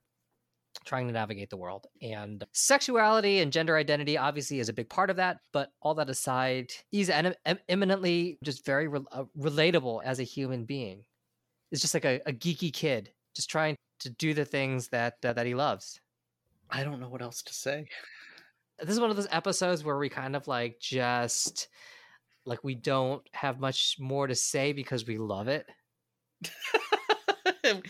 trying 0.86 1.06
to 1.08 1.14
navigate 1.14 1.50
the 1.50 1.58
world, 1.58 1.88
and 2.02 2.44
sexuality 2.54 3.40
and 3.40 3.52
gender 3.54 3.78
identity 3.78 4.18
obviously 4.18 4.60
is 4.60 4.68
a 4.70 4.74
big 4.74 4.90
part 4.90 5.10
of 5.10 5.18
that. 5.18 5.38
But 5.54 5.72
all 5.82 5.96
that 5.96 6.10
aside, 6.10 6.72
he's 6.90 7.10
en- 7.10 7.36
em- 7.46 7.60
eminently 7.70 8.38
just 8.44 8.66
very 8.66 8.88
re- 8.90 9.06
uh, 9.12 9.24
relatable 9.38 10.02
as 10.04 10.20
a 10.20 10.24
human 10.24 10.66
being. 10.66 11.04
It's 11.72 11.82
just 11.82 11.94
like 11.94 12.06
a, 12.06 12.20
a 12.26 12.34
geeky 12.34 12.74
kid 12.74 13.12
just 13.36 13.50
trying 13.50 13.76
to 14.00 14.10
do 14.10 14.34
the 14.34 14.44
things 14.46 14.90
that 14.90 15.14
uh, 15.24 15.32
that 15.32 15.46
he 15.46 15.56
loves. 15.56 16.02
I 16.70 16.84
don't 16.84 17.00
know 17.00 17.10
what 17.10 17.22
else 17.22 17.42
to 17.44 17.54
say. 17.54 17.86
this 18.80 18.90
is 18.90 19.00
one 19.00 19.10
of 19.10 19.16
those 19.16 19.28
episodes 19.32 19.84
where 19.84 19.98
we 19.98 20.10
kind 20.10 20.36
of 20.36 20.48
like 20.48 20.80
just 20.82 21.68
like 22.46 22.64
we 22.64 22.76
don't 22.76 23.22
have 23.34 23.60
much 23.60 23.98
more 24.00 24.28
to 24.28 24.36
say 24.36 24.74
because 24.74 25.06
we 25.06 25.18
love 25.18 25.48
it. 25.48 25.66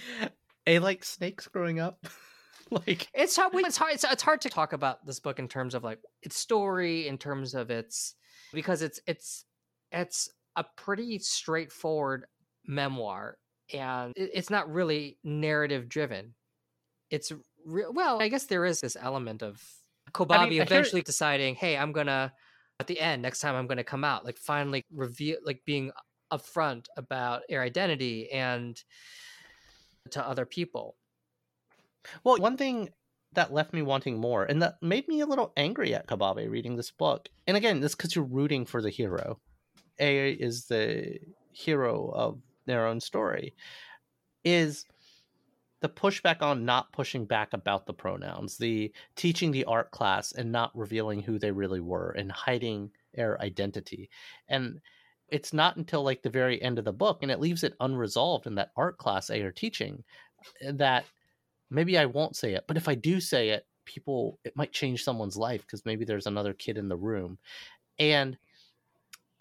A 0.67 0.79
like 0.79 1.03
snakes 1.03 1.47
growing 1.47 1.79
up. 1.79 2.05
like 2.71 3.07
It's 3.13 3.35
hard. 3.35 3.53
It's 3.55 3.77
hard. 3.77 3.93
It's, 3.93 4.03
it's 4.03 4.23
hard 4.23 4.41
to 4.41 4.49
talk 4.49 4.73
about 4.73 5.05
this 5.05 5.19
book 5.19 5.39
in 5.39 5.47
terms 5.47 5.75
of 5.75 5.83
like 5.83 5.99
its 6.21 6.37
story, 6.37 7.07
in 7.07 7.17
terms 7.17 7.53
of 7.55 7.69
its 7.69 8.15
because 8.53 8.81
it's 8.81 8.99
it's 9.07 9.45
it's 9.91 10.29
a 10.55 10.65
pretty 10.75 11.19
straightforward 11.19 12.25
memoir, 12.65 13.37
and 13.73 14.13
it's 14.15 14.49
not 14.49 14.71
really 14.71 15.17
narrative 15.23 15.89
driven. 15.89 16.33
It's 17.09 17.31
re- 17.65 17.85
well, 17.91 18.21
I 18.21 18.27
guess 18.29 18.45
there 18.45 18.65
is 18.65 18.81
this 18.81 18.97
element 18.99 19.41
of 19.41 19.61
Kobabe 20.13 20.31
I 20.31 20.47
hear- 20.49 20.63
eventually 20.63 21.01
deciding, 21.01 21.55
"Hey, 21.55 21.77
I'm 21.77 21.91
gonna 21.91 22.33
at 22.81 22.87
the 22.87 22.99
end 22.99 23.21
next 23.21 23.39
time 23.39 23.55
I'm 23.55 23.67
gonna 23.67 23.83
come 23.83 24.03
out 24.03 24.25
like 24.25 24.37
finally 24.37 24.83
reveal 24.91 25.37
like 25.45 25.61
being 25.65 25.91
upfront 26.33 26.87
about 26.97 27.43
their 27.47 27.61
identity 27.61 28.29
and 28.31 28.81
to 30.09 30.27
other 30.27 30.45
people." 30.45 30.95
Well, 32.23 32.37
one 32.37 32.57
thing 32.57 32.89
that 33.33 33.53
left 33.53 33.73
me 33.73 33.81
wanting 33.81 34.19
more 34.19 34.43
and 34.43 34.61
that 34.61 34.81
made 34.81 35.07
me 35.07 35.21
a 35.21 35.25
little 35.25 35.53
angry 35.55 35.93
at 35.93 36.07
Kobabe 36.07 36.49
reading 36.49 36.75
this 36.75 36.91
book. 36.91 37.29
And 37.47 37.55
again, 37.55 37.79
this 37.79 37.95
because 37.95 38.15
you're 38.15 38.25
rooting 38.25 38.65
for 38.65 38.81
the 38.81 38.89
hero. 38.89 39.39
A 39.99 40.31
is 40.31 40.65
the 40.65 41.19
hero 41.53 42.09
of 42.09 42.41
their 42.65 42.87
own 42.87 42.99
story. 42.99 43.53
Is 44.43 44.85
the 45.81 45.89
pushback 45.89 46.41
on 46.41 46.63
not 46.63 46.91
pushing 46.93 47.25
back 47.25 47.53
about 47.53 47.85
the 47.85 47.93
pronouns, 47.93 48.57
the 48.57 48.93
teaching 49.15 49.51
the 49.51 49.65
art 49.65 49.91
class 49.91 50.31
and 50.31 50.51
not 50.51 50.75
revealing 50.77 51.21
who 51.21 51.39
they 51.39 51.51
really 51.51 51.79
were 51.79 52.11
and 52.11 52.31
hiding 52.31 52.91
their 53.13 53.41
identity. 53.41 54.09
And 54.47 54.79
it's 55.27 55.53
not 55.53 55.77
until 55.77 56.03
like 56.03 56.21
the 56.21 56.29
very 56.29 56.61
end 56.61 56.77
of 56.77 56.85
the 56.85 56.93
book, 56.93 57.19
and 57.21 57.31
it 57.31 57.39
leaves 57.39 57.63
it 57.63 57.75
unresolved 57.79 58.45
in 58.47 58.55
that 58.55 58.71
art 58.77 58.97
class 58.97 59.27
they 59.27 59.41
are 59.41 59.51
teaching 59.51 60.03
eh, 60.61 60.71
that 60.75 61.05
maybe 61.69 61.97
I 61.97 62.05
won't 62.05 62.35
say 62.35 62.53
it, 62.53 62.65
but 62.67 62.77
if 62.77 62.87
I 62.87 62.95
do 62.95 63.19
say 63.19 63.49
it, 63.49 63.65
people 63.85 64.39
it 64.43 64.55
might 64.55 64.71
change 64.73 65.03
someone's 65.03 65.37
life 65.37 65.61
because 65.61 65.85
maybe 65.85 66.05
there's 66.05 66.27
another 66.27 66.53
kid 66.53 66.77
in 66.77 66.89
the 66.89 66.97
room. 66.97 67.39
And 67.97 68.37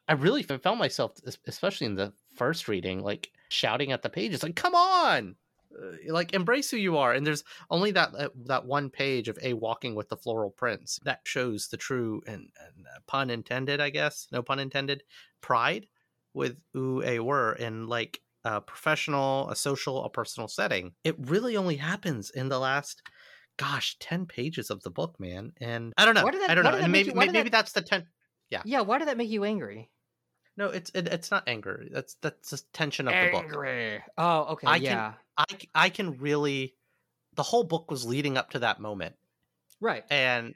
I 0.08 0.14
really 0.14 0.42
found 0.42 0.78
myself, 0.78 1.12
especially 1.46 1.86
in 1.86 1.94
the 1.94 2.12
first 2.34 2.66
reading, 2.68 3.00
like 3.00 3.30
shouting 3.48 3.92
at 3.92 4.02
the 4.02 4.10
pages, 4.10 4.42
like 4.42 4.56
"Come 4.56 4.74
on!" 4.74 5.36
Uh, 5.72 6.12
like 6.12 6.32
embrace 6.34 6.70
who 6.70 6.76
you 6.76 6.96
are. 6.96 7.12
And 7.12 7.26
there's 7.26 7.44
only 7.70 7.92
that 7.92 8.10
uh, 8.16 8.28
that 8.46 8.64
one 8.66 8.90
page 8.90 9.28
of 9.28 9.38
a 9.42 9.52
walking 9.54 9.94
with 9.94 10.08
the 10.08 10.16
floral 10.16 10.50
prince 10.50 10.98
that 11.04 11.20
shows 11.24 11.68
the 11.68 11.76
true 11.76 12.22
and, 12.26 12.48
and 12.58 12.86
uh, 12.86 12.98
pun 13.06 13.30
intended, 13.30 13.80
I 13.80 13.90
guess, 13.90 14.26
no 14.32 14.42
pun 14.42 14.58
intended, 14.58 15.02
pride 15.40 15.86
with 16.34 16.56
who 16.72 17.02
a 17.04 17.20
were 17.20 17.52
in 17.54 17.86
like 17.86 18.20
a 18.44 18.60
professional, 18.60 19.48
a 19.50 19.54
social, 19.56 20.04
a 20.04 20.10
personal 20.10 20.48
setting. 20.48 20.92
It 21.04 21.14
really 21.18 21.56
only 21.56 21.76
happens 21.76 22.30
in 22.30 22.48
the 22.48 22.58
last, 22.58 23.02
gosh, 23.56 23.96
ten 24.00 24.26
pages 24.26 24.70
of 24.70 24.82
the 24.82 24.90
book, 24.90 25.20
man. 25.20 25.52
And 25.60 25.92
I 25.96 26.04
don't 26.04 26.14
know. 26.14 26.24
That- 26.24 26.50
I 26.50 26.54
don't 26.54 26.64
know. 26.64 26.72
that 26.72 26.82
And 26.82 26.92
maybe 26.92 27.10
you- 27.10 27.14
maybe, 27.14 27.32
maybe 27.32 27.50
that- 27.50 27.58
that's 27.58 27.72
the 27.72 27.82
ten. 27.82 28.06
Yeah, 28.48 28.62
yeah 28.64 28.80
why 28.80 28.98
did 28.98 29.06
that 29.08 29.16
make 29.16 29.30
you 29.30 29.44
angry? 29.44 29.90
No, 30.56 30.66
it's 30.66 30.90
it, 30.94 31.06
it's 31.06 31.30
not 31.30 31.44
anger. 31.46 31.84
That's 31.92 32.14
that's 32.20 32.50
the 32.50 32.60
tension 32.72 33.06
of 33.08 33.14
the 33.14 33.30
book. 33.30 33.44
Angry. 33.44 34.02
Oh, 34.18 34.40
okay. 34.52 34.66
I 34.66 34.78
can- 34.78 34.84
yeah. 34.84 35.12
I 35.40 35.44
I 35.74 35.88
can 35.88 36.18
really. 36.18 36.74
The 37.34 37.42
whole 37.42 37.64
book 37.64 37.90
was 37.90 38.04
leading 38.04 38.36
up 38.36 38.50
to 38.50 38.58
that 38.60 38.80
moment, 38.80 39.14
Right. 39.80 40.04
and 40.10 40.54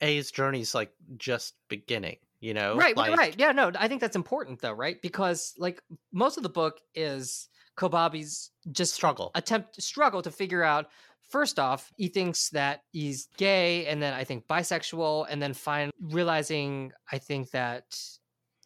A's 0.00 0.30
journey's 0.30 0.74
like 0.74 0.92
just 1.16 1.54
beginning. 1.68 2.16
You 2.40 2.54
know, 2.54 2.76
right, 2.76 2.96
like, 2.96 3.10
right, 3.10 3.18
right. 3.18 3.34
Yeah, 3.38 3.52
no, 3.52 3.70
I 3.78 3.86
think 3.86 4.00
that's 4.00 4.16
important 4.16 4.60
though, 4.60 4.72
right? 4.72 5.00
Because 5.00 5.54
like 5.58 5.80
most 6.12 6.36
of 6.36 6.42
the 6.42 6.48
book 6.48 6.80
is 6.94 7.48
Kobabe's 7.76 8.50
just 8.72 8.94
struggle. 8.94 9.30
attempt 9.36 9.80
struggle 9.80 10.22
to 10.22 10.30
figure 10.32 10.62
out 10.64 10.86
first 11.30 11.58
off, 11.60 11.92
he 11.96 12.08
thinks 12.08 12.48
that 12.50 12.82
he's 12.90 13.28
gay 13.36 13.86
and 13.86 14.02
then 14.02 14.12
I 14.12 14.24
think 14.24 14.48
bisexual 14.48 15.26
and 15.30 15.40
then 15.40 15.54
find 15.54 15.92
realizing 16.00 16.90
I 17.12 17.18
think 17.18 17.50
that 17.52 17.84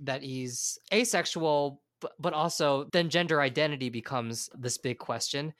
that 0.00 0.22
he's 0.22 0.78
asexual 0.92 1.82
but, 2.00 2.12
but 2.18 2.32
also 2.32 2.88
then 2.92 3.08
gender 3.10 3.40
identity 3.40 3.90
becomes 3.90 4.48
this 4.58 4.78
big 4.78 4.98
question. 4.98 5.52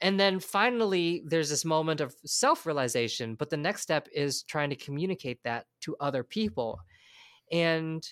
And 0.00 0.18
then 0.18 0.40
finally 0.40 1.22
there's 1.26 1.50
this 1.50 1.64
moment 1.64 2.00
of 2.00 2.14
self-realization, 2.24 3.36
but 3.36 3.50
the 3.50 3.56
next 3.56 3.82
step 3.82 4.08
is 4.12 4.42
trying 4.42 4.70
to 4.70 4.76
communicate 4.76 5.42
that 5.44 5.66
to 5.82 5.96
other 6.00 6.24
people. 6.24 6.80
and 7.50 8.02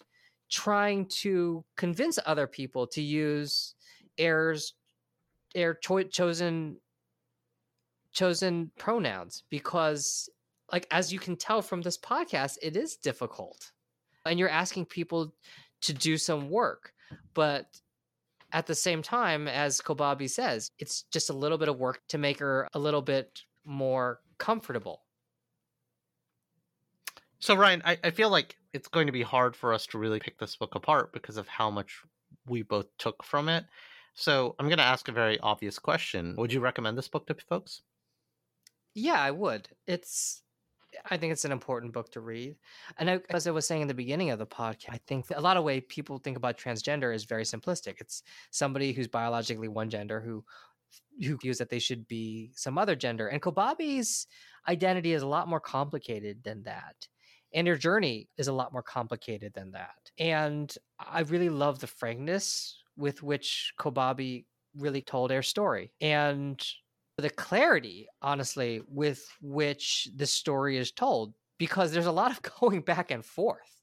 trying 0.50 1.06
to 1.06 1.64
convince 1.76 2.18
other 2.26 2.46
people 2.46 2.86
to 2.88 3.00
use 3.00 3.74
Air's 4.18 4.74
Air 5.54 5.74
cho- 5.74 6.02
chosen 6.02 6.76
chosen 8.12 8.70
pronouns 8.76 9.44
because 9.50 10.28
like 10.72 10.86
as 10.90 11.12
you 11.12 11.18
can 11.20 11.36
tell 11.36 11.62
from 11.62 11.80
this 11.80 11.96
podcast 11.96 12.58
it 12.62 12.76
is 12.76 12.96
difficult 12.96 13.70
and 14.26 14.38
you're 14.38 14.48
asking 14.48 14.84
people 14.84 15.32
to 15.80 15.92
do 15.92 16.16
some 16.16 16.50
work 16.50 16.92
but 17.34 17.80
at 18.52 18.66
the 18.66 18.74
same 18.74 19.02
time 19.02 19.46
as 19.48 19.80
kobabe 19.80 20.28
says 20.28 20.70
it's 20.78 21.02
just 21.12 21.30
a 21.30 21.32
little 21.32 21.58
bit 21.58 21.68
of 21.68 21.78
work 21.78 22.00
to 22.08 22.18
make 22.18 22.38
her 22.38 22.68
a 22.74 22.78
little 22.78 23.02
bit 23.02 23.42
more 23.64 24.20
comfortable 24.38 25.02
So 27.40 27.54
Ryan, 27.54 27.82
I, 27.84 27.98
I 28.04 28.10
feel 28.10 28.30
like 28.30 28.56
it's 28.72 28.88
going 28.88 29.06
to 29.06 29.12
be 29.12 29.22
hard 29.22 29.56
for 29.56 29.72
us 29.72 29.86
to 29.86 29.98
really 29.98 30.20
pick 30.20 30.38
this 30.38 30.56
book 30.56 30.74
apart 30.74 31.12
because 31.12 31.36
of 31.38 31.48
how 31.48 31.70
much 31.70 32.02
we 32.46 32.62
both 32.62 32.86
took 32.98 33.24
from 33.24 33.48
it. 33.48 33.64
So 34.14 34.54
I'm 34.58 34.66
going 34.66 34.78
to 34.78 34.84
ask 34.84 35.08
a 35.08 35.12
very 35.12 35.38
obvious 35.40 35.78
question. 35.78 36.34
Would 36.36 36.52
you 36.52 36.60
recommend 36.60 36.98
this 36.98 37.08
book 37.08 37.26
to 37.28 37.34
folks? 37.48 37.82
yeah 38.94 39.20
i 39.20 39.30
would 39.30 39.68
it's 39.86 40.42
i 41.10 41.16
think 41.16 41.32
it's 41.32 41.44
an 41.44 41.52
important 41.52 41.92
book 41.92 42.10
to 42.10 42.20
read 42.20 42.56
and 42.98 43.10
I, 43.10 43.20
as 43.30 43.46
i 43.46 43.50
was 43.50 43.66
saying 43.66 43.82
in 43.82 43.88
the 43.88 43.94
beginning 43.94 44.30
of 44.30 44.38
the 44.38 44.46
podcast 44.46 44.90
i 44.90 45.00
think 45.06 45.26
a 45.34 45.40
lot 45.40 45.56
of 45.56 45.64
way 45.64 45.80
people 45.80 46.18
think 46.18 46.36
about 46.36 46.58
transgender 46.58 47.14
is 47.14 47.24
very 47.24 47.44
simplistic. 47.44 48.00
It's 48.00 48.22
somebody 48.50 48.92
who's 48.92 49.08
biologically 49.08 49.68
one 49.68 49.90
gender 49.90 50.20
who 50.20 50.44
who 51.24 51.36
views 51.36 51.58
that 51.58 51.70
they 51.70 51.78
should 51.78 52.06
be 52.08 52.50
some 52.54 52.78
other 52.78 52.96
gender 52.96 53.28
and 53.28 53.42
kobabe's 53.42 54.26
identity 54.68 55.12
is 55.12 55.22
a 55.22 55.26
lot 55.26 55.48
more 55.48 55.60
complicated 55.60 56.42
than 56.42 56.62
that 56.64 56.96
and 57.52 57.66
her 57.66 57.76
journey 57.76 58.28
is 58.38 58.48
a 58.48 58.52
lot 58.52 58.72
more 58.72 58.82
complicated 58.82 59.52
than 59.54 59.70
that 59.70 60.10
and 60.18 60.74
i 60.98 61.20
really 61.20 61.48
love 61.48 61.78
the 61.78 61.86
frankness 61.86 62.82
with 62.96 63.22
which 63.22 63.72
kobabe 63.78 64.44
really 64.76 65.02
told 65.02 65.30
her 65.30 65.42
story 65.42 65.92
and 66.00 66.64
the 67.20 67.30
clarity, 67.30 68.08
honestly, 68.22 68.82
with 68.88 69.26
which 69.40 70.08
the 70.14 70.26
story 70.26 70.76
is 70.76 70.92
told, 70.92 71.34
because 71.58 71.92
there's 71.92 72.06
a 72.06 72.12
lot 72.12 72.30
of 72.30 72.42
going 72.60 72.80
back 72.80 73.10
and 73.10 73.24
forth 73.24 73.82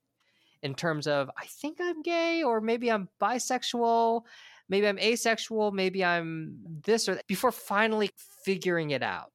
in 0.64 0.74
terms 0.74 1.08
of 1.08 1.30
I 1.38 1.46
think 1.46 1.78
I'm 1.80 2.02
gay, 2.02 2.44
or 2.44 2.62
maybe 2.62 2.92
I'm 2.92 3.10
bisexual, 3.22 4.24
maybe 4.70 4.88
I'm 4.88 5.00
asexual, 5.00 5.72
maybe 5.72 6.04
I'm 6.04 6.58
this 6.84 7.08
or 7.08 7.16
that, 7.16 7.28
before 7.28 7.52
finally 7.52 8.10
figuring 8.44 8.92
it 8.92 9.04
out. 9.04 9.32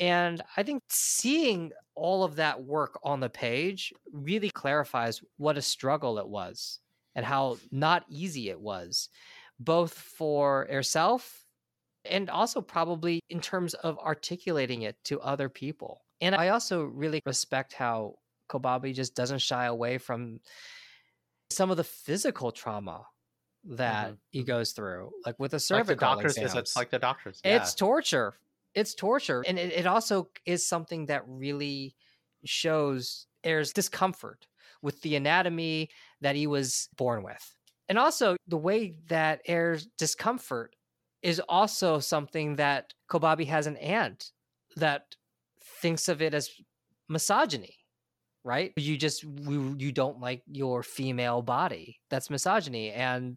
And 0.00 0.42
I 0.56 0.62
think 0.62 0.82
seeing 0.88 1.70
all 1.94 2.24
of 2.24 2.36
that 2.36 2.64
work 2.64 2.98
on 3.04 3.20
the 3.20 3.28
page 3.28 3.92
really 4.12 4.50
clarifies 4.50 5.22
what 5.36 5.56
a 5.56 5.62
struggle 5.62 6.18
it 6.18 6.28
was 6.28 6.80
and 7.14 7.24
how 7.24 7.58
not 7.70 8.04
easy 8.08 8.50
it 8.50 8.60
was, 8.60 9.08
both 9.60 9.92
for 9.92 10.66
herself 10.70 11.43
and 12.04 12.30
also 12.30 12.60
probably 12.60 13.20
in 13.28 13.40
terms 13.40 13.74
of 13.74 13.98
articulating 13.98 14.82
it 14.82 15.02
to 15.04 15.20
other 15.20 15.48
people. 15.48 16.04
And 16.20 16.34
I 16.34 16.48
also 16.48 16.84
really 16.84 17.20
respect 17.26 17.72
how 17.74 18.16
Kobabe 18.48 18.94
just 18.94 19.14
doesn't 19.14 19.38
shy 19.40 19.66
away 19.66 19.98
from 19.98 20.40
some 21.50 21.70
of 21.70 21.76
the 21.76 21.84
physical 21.84 22.52
trauma 22.52 23.06
that 23.64 24.14
Mhm. 24.14 24.18
he 24.30 24.44
goes 24.44 24.72
through, 24.72 25.12
like 25.24 25.38
with 25.38 25.52
the 25.52 25.60
Like 25.70 25.86
the 25.86 25.94
cervical 25.94 25.96
doctor's 25.96 26.36
exams. 26.36 26.54
visits, 26.54 26.76
like 26.76 26.90
the 26.90 26.98
doctor's. 26.98 27.40
It's 27.44 27.74
torture. 27.74 28.34
It's 28.74 28.94
torture. 28.94 29.42
And 29.46 29.58
it, 29.58 29.72
it 29.72 29.86
also 29.86 30.30
is 30.46 30.66
something 30.66 31.06
that 31.06 31.22
really 31.28 31.96
shows 32.44 33.26
Air's 33.44 33.72
discomfort 33.72 34.48
with 34.82 35.02
the 35.02 35.16
anatomy 35.16 35.90
that 36.20 36.36
he 36.36 36.46
was 36.46 36.88
born 36.96 37.22
with. 37.22 37.54
And 37.88 37.98
also 37.98 38.36
the 38.46 38.56
way 38.58 38.96
that 39.08 39.42
Air's 39.46 39.86
discomfort 39.98 40.76
is 41.24 41.40
also 41.48 41.98
something 41.98 42.56
that 42.56 42.92
Kobabe 43.10 43.46
has 43.48 43.66
an 43.66 43.76
aunt 43.78 44.30
that 44.76 45.16
thinks 45.82 46.08
of 46.08 46.20
it 46.22 46.34
as 46.34 46.50
misogyny, 47.08 47.76
right? 48.44 48.72
You 48.76 48.96
just 48.96 49.22
you, 49.24 49.74
you 49.78 49.90
don't 49.90 50.20
like 50.20 50.42
your 50.46 50.82
female 50.82 51.42
body. 51.42 51.98
That's 52.10 52.28
misogyny, 52.30 52.90
and 52.92 53.36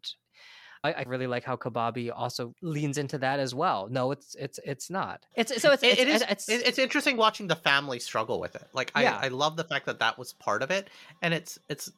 I, 0.84 0.92
I 0.94 1.04
really 1.08 1.28
like 1.28 1.44
how 1.46 1.56
Kobabe 1.56 2.12
also 2.16 2.54
leans 2.62 2.98
into 2.98 3.18
that 3.20 3.40
as 3.40 3.56
well. 3.56 3.88
No, 3.90 4.12
it's 4.12 4.36
it's 4.36 4.60
it's 4.66 4.90
not. 4.90 5.26
It's 5.36 5.62
so 5.62 5.72
it's 5.72 5.84
It- 5.84 5.92
it's, 6.00 6.02
it 6.02 6.08
is. 6.10 6.22
it's, 6.30 6.50
it- 6.50 6.68
it's 6.68 6.78
interesting 6.80 7.16
watching 7.18 7.48
the 7.48 7.56
family 7.56 8.00
struggle 8.00 8.40
with 8.40 8.56
it. 8.56 8.68
Like 8.74 8.92
Yeah. 8.96 9.18
I, 9.18 9.26
I 9.26 9.28
love 9.30 9.56
the 9.56 9.64
fact 9.64 9.86
that 9.86 10.00
that 10.00 10.18
was 10.20 10.34
part 10.34 10.62
of 10.62 10.72
it, 10.72 10.90
and 11.22 11.34
it's 11.34 11.58
it's 11.70 11.90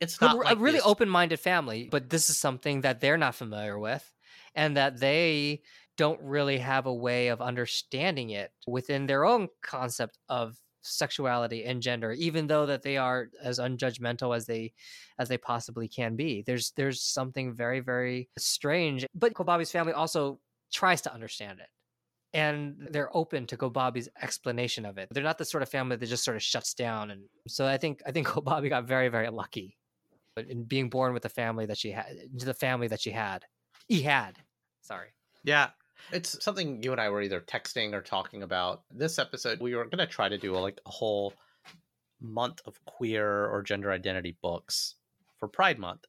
it's 0.00 0.18
a 0.20 0.24
not 0.24 0.36
r- 0.38 0.44
like 0.44 0.56
a 0.56 0.60
really 0.60 0.78
this- 0.78 0.86
open-minded 0.86 1.38
family 1.38 1.88
but 1.90 2.08
this 2.10 2.30
is 2.30 2.36
something 2.38 2.80
that 2.80 3.00
they're 3.00 3.18
not 3.18 3.34
familiar 3.34 3.78
with 3.78 4.10
and 4.54 4.76
that 4.76 5.00
they 5.00 5.62
don't 5.96 6.20
really 6.22 6.58
have 6.58 6.86
a 6.86 6.94
way 6.94 7.28
of 7.28 7.40
understanding 7.40 8.30
it 8.30 8.52
within 8.66 9.06
their 9.06 9.24
own 9.24 9.48
concept 9.62 10.18
of 10.28 10.56
sexuality 10.82 11.64
and 11.64 11.82
gender 11.82 12.12
even 12.12 12.46
though 12.46 12.64
that 12.64 12.82
they 12.82 12.96
are 12.96 13.28
as 13.42 13.58
unjudgmental 13.58 14.34
as 14.34 14.46
they 14.46 14.72
as 15.18 15.28
they 15.28 15.36
possibly 15.36 15.86
can 15.86 16.16
be 16.16 16.42
there's 16.46 16.72
there's 16.74 17.02
something 17.02 17.54
very 17.54 17.80
very 17.80 18.30
strange 18.38 19.04
but 19.14 19.34
kobabe's 19.34 19.70
family 19.70 19.92
also 19.92 20.40
tries 20.72 21.02
to 21.02 21.12
understand 21.12 21.60
it 21.60 21.68
and 22.32 22.76
they're 22.90 23.14
open 23.16 23.46
to 23.46 23.56
Kobabe's 23.56 24.08
explanation 24.22 24.86
of 24.86 24.98
it. 24.98 25.08
They're 25.10 25.22
not 25.24 25.38
the 25.38 25.44
sort 25.44 25.62
of 25.62 25.68
family 25.68 25.96
that 25.96 26.06
just 26.06 26.24
sort 26.24 26.36
of 26.36 26.42
shuts 26.42 26.74
down. 26.74 27.10
And 27.10 27.22
so 27.48 27.66
I 27.66 27.76
think 27.76 28.02
I 28.06 28.12
think 28.12 28.26
Kobabe 28.28 28.68
got 28.68 28.84
very 28.86 29.08
very 29.08 29.28
lucky 29.30 29.76
in 30.36 30.64
being 30.64 30.88
born 30.88 31.12
with 31.12 31.22
the 31.22 31.28
family 31.28 31.66
that 31.66 31.78
she 31.78 31.90
had, 31.90 32.06
the 32.32 32.54
family 32.54 32.88
that 32.88 33.00
she 33.00 33.10
had. 33.10 33.44
He 33.90 34.02
had. 34.02 34.36
Sorry. 34.82 35.08
Yeah. 35.42 35.70
It's 36.12 36.42
something 36.44 36.80
you 36.80 36.92
and 36.92 37.00
I 37.00 37.08
were 37.08 37.22
either 37.22 37.40
texting 37.40 37.92
or 37.92 38.00
talking 38.00 38.44
about. 38.44 38.82
This 38.88 39.18
episode, 39.18 39.58
we 39.60 39.74
were 39.74 39.84
going 39.84 39.98
to 39.98 40.06
try 40.06 40.28
to 40.28 40.38
do 40.38 40.54
a, 40.54 40.58
like 40.58 40.80
a 40.86 40.90
whole 40.90 41.34
month 42.20 42.60
of 42.66 42.82
queer 42.84 43.46
or 43.46 43.62
gender 43.62 43.90
identity 43.90 44.36
books 44.40 44.94
for 45.38 45.48
Pride 45.48 45.80
Month. 45.80 46.04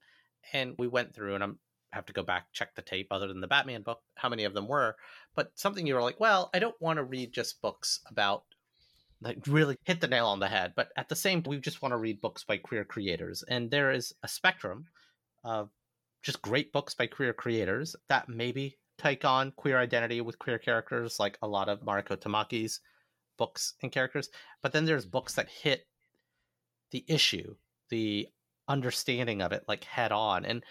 And 0.53 0.75
we 0.77 0.87
went 0.87 1.15
through, 1.15 1.33
and 1.33 1.43
I'm 1.43 1.59
have 1.91 2.05
to 2.05 2.13
go 2.13 2.21
back 2.21 2.53
check 2.53 2.75
the 2.75 2.83
tape 2.83 3.07
other 3.09 3.27
than 3.27 3.41
the 3.41 3.47
Batman 3.47 3.81
book, 3.81 3.99
how 4.13 4.29
many 4.29 4.43
of 4.43 4.53
them 4.53 4.67
were. 4.67 4.95
But 5.33 5.51
something 5.55 5.87
you 5.87 5.95
were 5.95 6.03
like, 6.03 6.19
well, 6.19 6.51
I 6.53 6.59
don't 6.59 6.79
want 6.79 6.97
to 6.97 7.03
read 7.03 7.33
just 7.33 7.63
books 7.63 7.99
about 8.05 8.43
like 9.21 9.39
really 9.47 9.75
hit 9.85 10.01
the 10.01 10.07
nail 10.07 10.27
on 10.27 10.39
the 10.39 10.47
head. 10.47 10.73
But 10.75 10.89
at 10.95 11.09
the 11.09 11.15
same, 11.15 11.41
we 11.47 11.57
just 11.57 11.81
want 11.81 11.93
to 11.93 11.97
read 11.97 12.21
books 12.21 12.43
by 12.43 12.57
queer 12.57 12.85
creators, 12.85 13.43
and 13.47 13.71
there 13.71 13.91
is 13.91 14.13
a 14.21 14.27
spectrum 14.27 14.85
of 15.43 15.71
just 16.21 16.41
great 16.41 16.71
books 16.71 16.93
by 16.93 17.07
queer 17.07 17.33
creators 17.33 17.95
that 18.09 18.29
maybe 18.29 18.77
take 18.97 19.25
on 19.25 19.51
queer 19.51 19.79
identity 19.79 20.21
with 20.21 20.39
queer 20.39 20.59
characters, 20.59 21.19
like 21.19 21.37
a 21.41 21.47
lot 21.47 21.69
of 21.69 21.81
Mariko 21.81 22.15
Tamaki's 22.15 22.79
books 23.37 23.73
and 23.81 23.91
characters. 23.91 24.29
But 24.61 24.73
then 24.73 24.85
there's 24.85 25.05
books 25.05 25.33
that 25.33 25.49
hit 25.49 25.87
the 26.91 27.03
issue, 27.07 27.55
the 27.89 28.27
understanding 28.67 29.41
of 29.41 29.51
it, 29.51 29.63
like 29.67 29.83
head 29.83 30.11
on. 30.11 30.45
And 30.45 30.63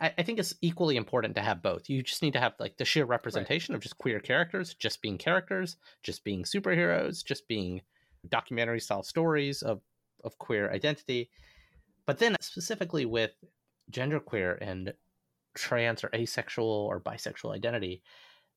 I, 0.00 0.12
I 0.18 0.22
think 0.22 0.38
it's 0.38 0.54
equally 0.60 0.96
important 0.96 1.36
to 1.36 1.42
have 1.42 1.62
both. 1.62 1.88
You 1.88 2.02
just 2.02 2.22
need 2.22 2.32
to 2.32 2.40
have 2.40 2.54
like 2.58 2.76
the 2.76 2.84
sheer 2.84 3.04
representation 3.04 3.74
of 3.74 3.80
just 3.80 3.98
queer 3.98 4.18
characters, 4.18 4.74
just 4.74 5.00
being 5.00 5.18
characters, 5.18 5.76
just 6.02 6.24
being 6.24 6.42
superheroes, 6.42 7.24
just 7.24 7.46
being 7.46 7.82
documentary 8.28 8.80
style 8.80 9.02
stories 9.02 9.62
of 9.62 9.80
of 10.24 10.38
queer 10.38 10.72
identity. 10.72 11.30
But 12.06 12.18
then 12.18 12.36
specifically 12.40 13.04
with 13.06 13.32
genderqueer 13.90 14.58
and 14.60 14.92
trans 15.54 16.04
or 16.04 16.10
asexual 16.14 16.66
or 16.66 17.00
bisexual 17.00 17.54
identity, 17.54 18.02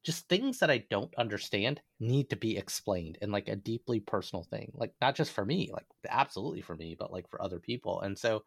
just 0.03 0.27
things 0.29 0.59
that 0.59 0.71
I 0.71 0.85
don't 0.89 1.13
understand 1.15 1.81
need 1.99 2.29
to 2.29 2.35
be 2.35 2.57
explained 2.57 3.17
in 3.21 3.31
like 3.31 3.47
a 3.47 3.55
deeply 3.55 3.99
personal 3.99 4.43
thing. 4.43 4.71
Like 4.73 4.93
not 5.01 5.15
just 5.15 5.31
for 5.31 5.45
me, 5.45 5.69
like 5.73 5.85
absolutely 6.09 6.61
for 6.61 6.75
me, 6.75 6.95
but 6.97 7.11
like 7.11 7.29
for 7.29 7.41
other 7.41 7.59
people. 7.59 8.01
And 8.01 8.17
so 8.17 8.43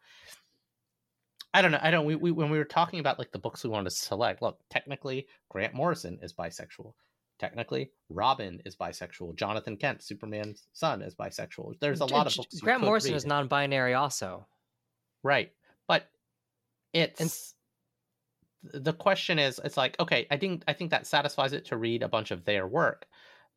I 1.53 1.61
don't 1.61 1.71
know. 1.71 1.79
I 1.81 1.91
don't. 1.91 2.05
We, 2.05 2.15
we 2.15 2.31
when 2.31 2.49
we 2.49 2.57
were 2.57 2.65
talking 2.65 2.99
about 2.99 3.19
like 3.19 3.31
the 3.31 3.39
books 3.39 3.63
we 3.63 3.69
wanted 3.69 3.91
to 3.91 3.95
select. 3.95 4.41
Look, 4.41 4.59
technically, 4.71 5.27
Grant 5.49 5.75
Morrison 5.75 6.17
is 6.23 6.33
bisexual. 6.33 6.93
Technically, 7.37 7.91
Robin 8.09 8.59
is 8.65 8.75
bisexual. 8.75 9.35
Jonathan 9.35 9.77
Kent, 9.77 10.01
Superman's 10.01 10.67
son, 10.73 11.03
is 11.03 11.13
bisexual. 11.13 11.75
There's 11.79 11.99
a 11.99 12.05
lot 12.05 12.25
of 12.25 12.35
books. 12.35 12.59
Grant 12.59 12.81
Morrison 12.81 13.11
read. 13.11 13.17
is 13.17 13.25
non-binary 13.25 13.93
also. 13.93 14.47
Right. 15.21 15.51
But 15.87 16.09
it's 16.93 17.53
the 18.63 18.93
question 18.93 19.39
is 19.39 19.59
it's 19.63 19.77
like, 19.77 19.99
okay, 19.99 20.25
I 20.31 20.37
think 20.37 20.63
I 20.67 20.73
think 20.73 20.91
that 20.91 21.07
satisfies 21.07 21.53
it 21.53 21.65
to 21.65 21.77
read 21.77 22.03
a 22.03 22.07
bunch 22.07 22.31
of 22.31 22.45
their 22.45 22.65
work, 22.67 23.05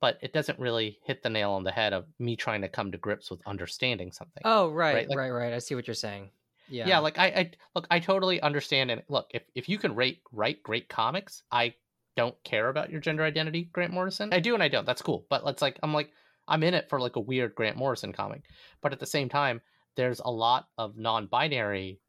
but 0.01 0.19
it 0.23 0.33
doesn't 0.33 0.59
really 0.59 0.99
hit 1.05 1.23
the 1.23 1.31
nail 1.31 1.53
on 1.53 1.65
the 1.65 1.71
head 1.71 1.93
of 1.93 2.07
me 2.19 2.35
trying 2.37 2.63
to 2.63 2.69
come 2.69 2.91
to 2.93 2.99
grips 2.99 3.31
with 3.31 3.41
understanding 3.47 4.11
something. 4.13 4.43
Oh, 4.45 4.71
right, 4.71 4.95
Right, 4.95 5.09
like- 5.09 5.19
right, 5.19 5.31
right. 5.31 5.53
I 5.53 5.59
see 5.59 5.75
what 5.75 5.87
you're 5.87 5.95
saying. 5.95 6.31
Yeah. 6.69 6.89
yeah. 6.89 6.99
like 6.99 7.17
I, 7.19 7.27
I 7.27 7.51
look, 7.77 7.87
I 7.93 8.01
totally 8.01 8.41
understand 8.41 8.91
and 8.91 9.03
look, 9.09 9.31
if 9.33 9.43
if 9.55 9.69
you 9.69 9.79
can 9.79 9.95
rate 9.95 10.21
write 10.33 10.63
great 10.65 10.89
comics, 10.89 11.45
I 11.53 11.75
don't 12.17 12.35
care 12.43 12.69
about 12.69 12.91
your 12.91 13.01
gender 13.01 13.23
identity, 13.23 13.69
Grant 13.73 13.93
Morrison. 13.93 14.33
I 14.33 14.41
do 14.41 14.55
and 14.55 14.63
I 14.63 14.69
don't. 14.69 14.85
That's 14.87 15.03
cool. 15.03 15.27
But 15.31 15.45
let's 15.45 15.63
like 15.63 15.79
I'm 15.85 15.95
like 15.95 16.11
I'm 16.49 16.65
in 16.65 16.75
it 16.75 16.89
for 16.89 16.99
like 16.99 17.15
a 17.15 17.21
weird 17.21 17.55
Grant 17.55 17.77
Morrison 17.77 18.13
comic. 18.13 18.43
But 18.81 18.93
at 18.93 18.99
the 18.99 19.07
same 19.07 19.29
time, 19.29 19.61
there's 19.95 20.21
a 20.25 20.31
lot 20.31 20.67
of 20.77 20.97
non-binary 20.97 22.01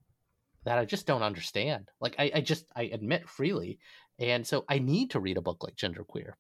that 0.68 0.78
I 0.78 0.84
just 0.84 1.08
don't 1.08 1.24
understand. 1.24 1.90
Like 2.02 2.16
I, 2.20 2.30
I 2.36 2.42
just 2.42 2.66
I 2.76 2.84
admit 2.84 3.30
freely, 3.30 3.80
and 4.20 4.46
so 4.46 4.66
I 4.68 4.80
need 4.80 5.12
to 5.12 5.22
read 5.22 5.38
a 5.38 5.42
book 5.42 5.64
like 5.64 5.78
Genderqueer. 5.78 6.34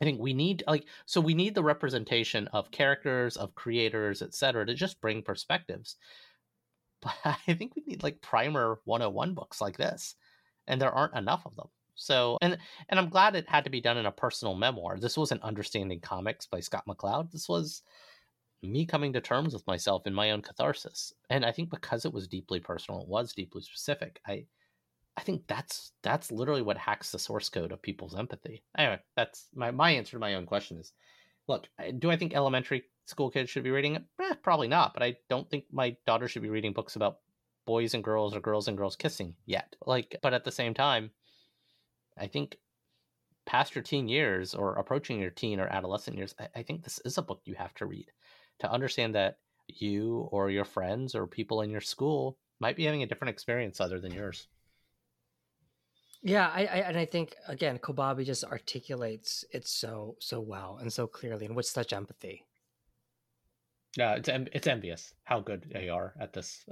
I 0.00 0.04
think 0.06 0.18
we 0.18 0.32
need 0.32 0.64
like 0.66 0.86
so 1.04 1.20
we 1.20 1.34
need 1.34 1.54
the 1.54 1.62
representation 1.62 2.48
of 2.48 2.70
characters, 2.70 3.36
of 3.36 3.54
creators, 3.54 4.22
etc., 4.22 4.64
to 4.64 4.72
just 4.74 5.00
bring 5.00 5.22
perspectives. 5.22 5.96
But 7.02 7.14
I 7.24 7.54
think 7.54 7.74
we 7.76 7.82
need 7.86 8.02
like 8.02 8.20
primer 8.20 8.78
101 8.84 9.32
books 9.32 9.62
like 9.62 9.78
this, 9.78 10.16
and 10.66 10.78
there 10.80 10.92
aren't 10.92 11.16
enough 11.16 11.46
of 11.46 11.56
them. 11.56 11.68
So 11.94 12.38
and 12.42 12.58
and 12.88 13.00
I'm 13.00 13.08
glad 13.08 13.36
it 13.36 13.48
had 13.48 13.64
to 13.64 13.70
be 13.70 13.80
done 13.80 13.98
in 13.98 14.06
a 14.06 14.12
personal 14.12 14.54
memoir. 14.54 14.98
This 14.98 15.16
wasn't 15.16 15.42
Understanding 15.42 16.00
Comics 16.00 16.46
by 16.46 16.60
Scott 16.60 16.84
McCloud. 16.86 17.30
This 17.30 17.48
was 17.48 17.82
me 18.62 18.84
coming 18.84 19.12
to 19.12 19.20
terms 19.20 19.54
with 19.54 19.66
myself 19.66 20.06
in 20.06 20.14
my 20.14 20.30
own 20.30 20.42
catharsis. 20.42 21.12
And 21.30 21.44
I 21.44 21.52
think 21.52 21.70
because 21.70 22.04
it 22.04 22.12
was 22.12 22.28
deeply 22.28 22.60
personal, 22.60 23.02
it 23.02 23.08
was 23.08 23.32
deeply 23.32 23.62
specific. 23.62 24.20
I 24.26 24.46
I 25.16 25.22
think 25.22 25.46
that's 25.46 25.92
that's 26.02 26.32
literally 26.32 26.62
what 26.62 26.78
hacks 26.78 27.10
the 27.10 27.18
source 27.18 27.48
code 27.48 27.72
of 27.72 27.82
people's 27.82 28.16
empathy. 28.16 28.62
Anyway, 28.76 29.00
that's 29.16 29.48
my 29.54 29.70
my 29.70 29.90
answer 29.90 30.12
to 30.12 30.18
my 30.18 30.34
own 30.34 30.46
question 30.46 30.78
is 30.78 30.92
look, 31.48 31.68
do 31.98 32.10
I 32.10 32.16
think 32.16 32.34
elementary 32.34 32.84
school 33.06 33.30
kids 33.30 33.50
should 33.50 33.64
be 33.64 33.70
reading 33.70 33.96
it? 33.96 34.04
Eh, 34.20 34.34
probably 34.42 34.68
not, 34.68 34.94
but 34.94 35.02
I 35.02 35.16
don't 35.28 35.50
think 35.50 35.64
my 35.70 35.96
daughter 36.06 36.28
should 36.28 36.42
be 36.42 36.50
reading 36.50 36.72
books 36.72 36.96
about 36.96 37.18
boys 37.66 37.94
and 37.94 38.04
girls 38.04 38.34
or 38.34 38.40
girls 38.40 38.68
and 38.68 38.76
girls 38.76 38.96
kissing 38.96 39.34
yet. 39.46 39.74
Like, 39.84 40.16
but 40.22 40.32
at 40.32 40.44
the 40.44 40.52
same 40.52 40.74
time, 40.74 41.10
I 42.16 42.28
think 42.28 42.56
past 43.46 43.74
your 43.74 43.82
teen 43.82 44.08
years 44.08 44.54
or 44.54 44.74
approaching 44.76 45.20
your 45.20 45.30
teen 45.30 45.60
or 45.60 45.66
adolescent 45.66 46.16
years, 46.16 46.34
I, 46.38 46.48
I 46.56 46.62
think 46.62 46.82
this 46.82 47.00
is 47.04 47.18
a 47.18 47.22
book 47.22 47.40
you 47.44 47.54
have 47.54 47.74
to 47.74 47.86
read 47.86 48.10
to 48.60 48.70
understand 48.70 49.14
that 49.14 49.38
you 49.68 50.28
or 50.30 50.50
your 50.50 50.64
friends 50.64 51.14
or 51.14 51.26
people 51.26 51.62
in 51.62 51.70
your 51.70 51.80
school 51.80 52.36
might 52.60 52.76
be 52.76 52.84
having 52.84 53.02
a 53.02 53.06
different 53.06 53.30
experience 53.30 53.80
other 53.80 54.00
than 54.00 54.12
yours. 54.12 54.48
Yeah, 56.22 56.50
I, 56.52 56.60
I 56.60 56.76
and 56.88 56.98
I 56.98 57.06
think 57.06 57.34
again, 57.48 57.78
Kobabe 57.78 58.26
just 58.26 58.44
articulates 58.44 59.44
it 59.52 59.66
so 59.66 60.16
so 60.18 60.40
well 60.40 60.78
and 60.80 60.92
so 60.92 61.06
clearly, 61.06 61.46
and 61.46 61.56
with 61.56 61.66
such 61.66 61.92
empathy. 61.92 62.44
Yeah, 63.96 64.14
it's 64.14 64.28
it's 64.28 64.66
envious 64.66 65.14
how 65.24 65.40
good 65.40 65.66
they 65.72 65.88
are 65.88 66.14
at 66.20 66.34
this. 66.34 66.66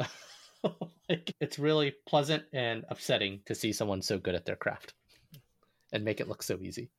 like, 1.08 1.34
it's 1.40 1.58
really 1.58 1.94
pleasant 2.06 2.44
and 2.52 2.84
upsetting 2.90 3.40
to 3.46 3.54
see 3.54 3.72
someone 3.72 4.02
so 4.02 4.18
good 4.18 4.34
at 4.34 4.44
their 4.44 4.56
craft 4.56 4.92
and 5.92 6.04
make 6.04 6.20
it 6.20 6.28
look 6.28 6.42
so 6.42 6.58
easy. 6.60 6.90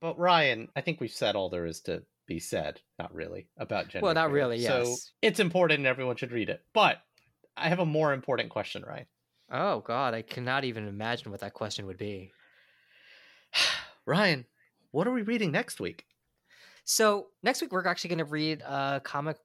But 0.00 0.18
Ryan, 0.18 0.68
I 0.76 0.80
think 0.80 1.00
we've 1.00 1.10
said 1.10 1.34
all 1.34 1.50
there 1.50 1.66
is 1.66 1.80
to 1.82 2.04
be 2.26 2.38
said. 2.38 2.80
Not 2.98 3.14
really 3.14 3.48
about 3.56 3.88
gender. 3.88 4.04
Well, 4.04 4.14
not 4.14 4.30
really, 4.30 4.60
So 4.60 4.78
yes. 4.80 5.12
it's 5.20 5.40
important 5.40 5.78
and 5.78 5.86
everyone 5.86 6.16
should 6.16 6.32
read 6.32 6.50
it. 6.50 6.62
But 6.72 6.98
I 7.56 7.68
have 7.68 7.80
a 7.80 7.86
more 7.86 8.12
important 8.12 8.50
question, 8.50 8.84
Ryan. 8.86 9.06
Oh 9.50 9.80
God, 9.80 10.14
I 10.14 10.22
cannot 10.22 10.64
even 10.64 10.88
imagine 10.88 11.30
what 11.30 11.40
that 11.40 11.54
question 11.54 11.86
would 11.86 11.98
be. 11.98 12.32
Ryan, 14.06 14.46
what 14.90 15.06
are 15.06 15.12
we 15.12 15.22
reading 15.22 15.52
next 15.52 15.80
week? 15.80 16.06
So 16.84 17.28
next 17.42 17.60
week 17.60 17.72
we're 17.72 17.86
actually 17.86 18.08
going 18.08 18.18
to 18.18 18.24
read 18.24 18.62
a 18.62 19.00
comic 19.04 19.36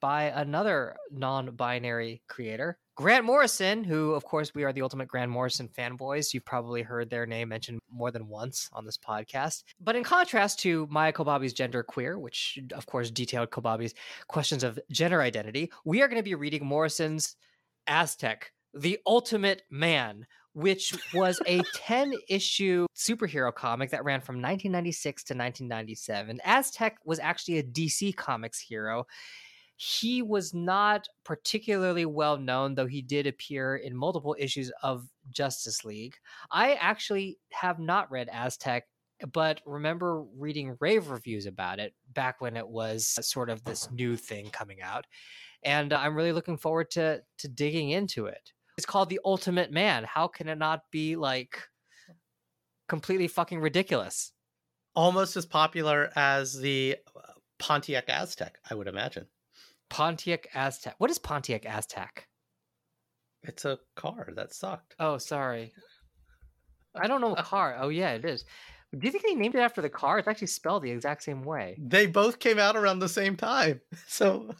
by 0.00 0.24
another 0.24 0.96
non-binary 1.10 2.22
creator, 2.28 2.78
Grant 3.00 3.24
Morrison, 3.24 3.82
who 3.82 4.12
of 4.12 4.24
course 4.24 4.54
we 4.54 4.62
are 4.62 4.74
the 4.74 4.82
ultimate 4.82 5.08
Grant 5.08 5.30
Morrison 5.30 5.68
fanboys. 5.68 6.34
You've 6.34 6.44
probably 6.44 6.82
heard 6.82 7.08
their 7.08 7.24
name 7.24 7.48
mentioned 7.48 7.80
more 7.90 8.10
than 8.10 8.28
once 8.28 8.68
on 8.74 8.84
this 8.84 8.98
podcast. 8.98 9.64
But 9.80 9.96
in 9.96 10.04
contrast 10.04 10.58
to 10.58 10.86
Maia 10.90 11.10
Kobabe's 11.10 11.54
Gender 11.54 11.82
Queer, 11.82 12.18
which 12.18 12.58
of 12.74 12.84
course 12.84 13.10
detailed 13.10 13.48
Kobabe's 13.48 13.94
questions 14.28 14.62
of 14.62 14.78
gender 14.90 15.22
identity, 15.22 15.72
we 15.86 16.02
are 16.02 16.08
going 16.08 16.18
to 16.18 16.22
be 16.22 16.34
reading 16.34 16.66
Morrison's 16.66 17.36
Aztec, 17.86 18.52
the 18.74 18.98
Ultimate 19.06 19.62
Man, 19.70 20.26
which 20.52 20.94
was 21.14 21.40
a 21.46 21.62
10 21.74 22.12
issue 22.28 22.84
superhero 22.94 23.54
comic 23.54 23.92
that 23.92 24.04
ran 24.04 24.20
from 24.20 24.42
1996 24.42 25.24
to 25.24 25.32
1997. 25.32 26.38
Aztec 26.44 26.98
was 27.06 27.18
actually 27.18 27.60
a 27.60 27.62
DC 27.62 28.14
Comics 28.14 28.60
hero. 28.60 29.06
He 29.82 30.20
was 30.20 30.52
not 30.52 31.08
particularly 31.24 32.04
well 32.04 32.36
known, 32.36 32.74
though 32.74 32.86
he 32.86 33.00
did 33.00 33.26
appear 33.26 33.76
in 33.76 33.96
multiple 33.96 34.36
issues 34.38 34.70
of 34.82 35.08
Justice 35.30 35.86
League. 35.86 36.16
I 36.50 36.74
actually 36.74 37.38
have 37.52 37.78
not 37.78 38.10
read 38.10 38.28
Aztec, 38.30 38.84
but 39.32 39.62
remember 39.64 40.22
reading 40.36 40.76
rave 40.80 41.08
reviews 41.08 41.46
about 41.46 41.78
it 41.78 41.94
back 42.12 42.42
when 42.42 42.58
it 42.58 42.68
was 42.68 43.06
sort 43.26 43.48
of 43.48 43.64
this 43.64 43.90
new 43.90 44.16
thing 44.16 44.50
coming 44.50 44.82
out. 44.82 45.06
And 45.62 45.94
I'm 45.94 46.14
really 46.14 46.32
looking 46.32 46.58
forward 46.58 46.90
to 46.90 47.22
to 47.38 47.48
digging 47.48 47.88
into 47.88 48.26
it. 48.26 48.52
It's 48.76 48.84
called 48.84 49.08
The 49.08 49.20
Ultimate 49.24 49.72
Man. 49.72 50.04
How 50.04 50.28
can 50.28 50.50
it 50.50 50.58
not 50.58 50.82
be 50.90 51.16
like 51.16 51.58
completely 52.86 53.28
fucking 53.28 53.60
ridiculous? 53.60 54.32
Almost 54.94 55.38
as 55.38 55.46
popular 55.46 56.10
as 56.16 56.54
the 56.58 56.98
uh, 57.16 57.32
Pontiac 57.58 58.10
Aztec, 58.10 58.58
I 58.68 58.74
would 58.74 58.86
imagine. 58.86 59.26
Pontiac 59.90 60.48
Aztec. 60.54 60.94
What 60.98 61.10
is 61.10 61.18
Pontiac 61.18 61.66
Aztec? 61.66 62.26
It's 63.42 63.64
a 63.64 63.78
car 63.96 64.28
that 64.36 64.54
sucked. 64.54 64.94
Oh, 64.98 65.18
sorry. 65.18 65.72
I 66.94 67.06
don't 67.06 67.20
know 67.20 67.34
a 67.34 67.42
car. 67.42 67.76
Oh, 67.78 67.88
yeah, 67.88 68.12
it 68.12 68.24
is. 68.24 68.44
Do 68.92 69.06
you 69.06 69.12
think 69.12 69.24
they 69.24 69.34
named 69.34 69.54
it 69.54 69.60
after 69.60 69.80
the 69.82 69.88
car? 69.88 70.18
It's 70.18 70.26
actually 70.26 70.48
spelled 70.48 70.82
the 70.82 70.90
exact 70.90 71.22
same 71.22 71.44
way. 71.44 71.76
They 71.80 72.06
both 72.06 72.40
came 72.40 72.58
out 72.58 72.76
around 72.76 72.98
the 72.98 73.08
same 73.08 73.36
time. 73.36 73.80
So 74.08 74.50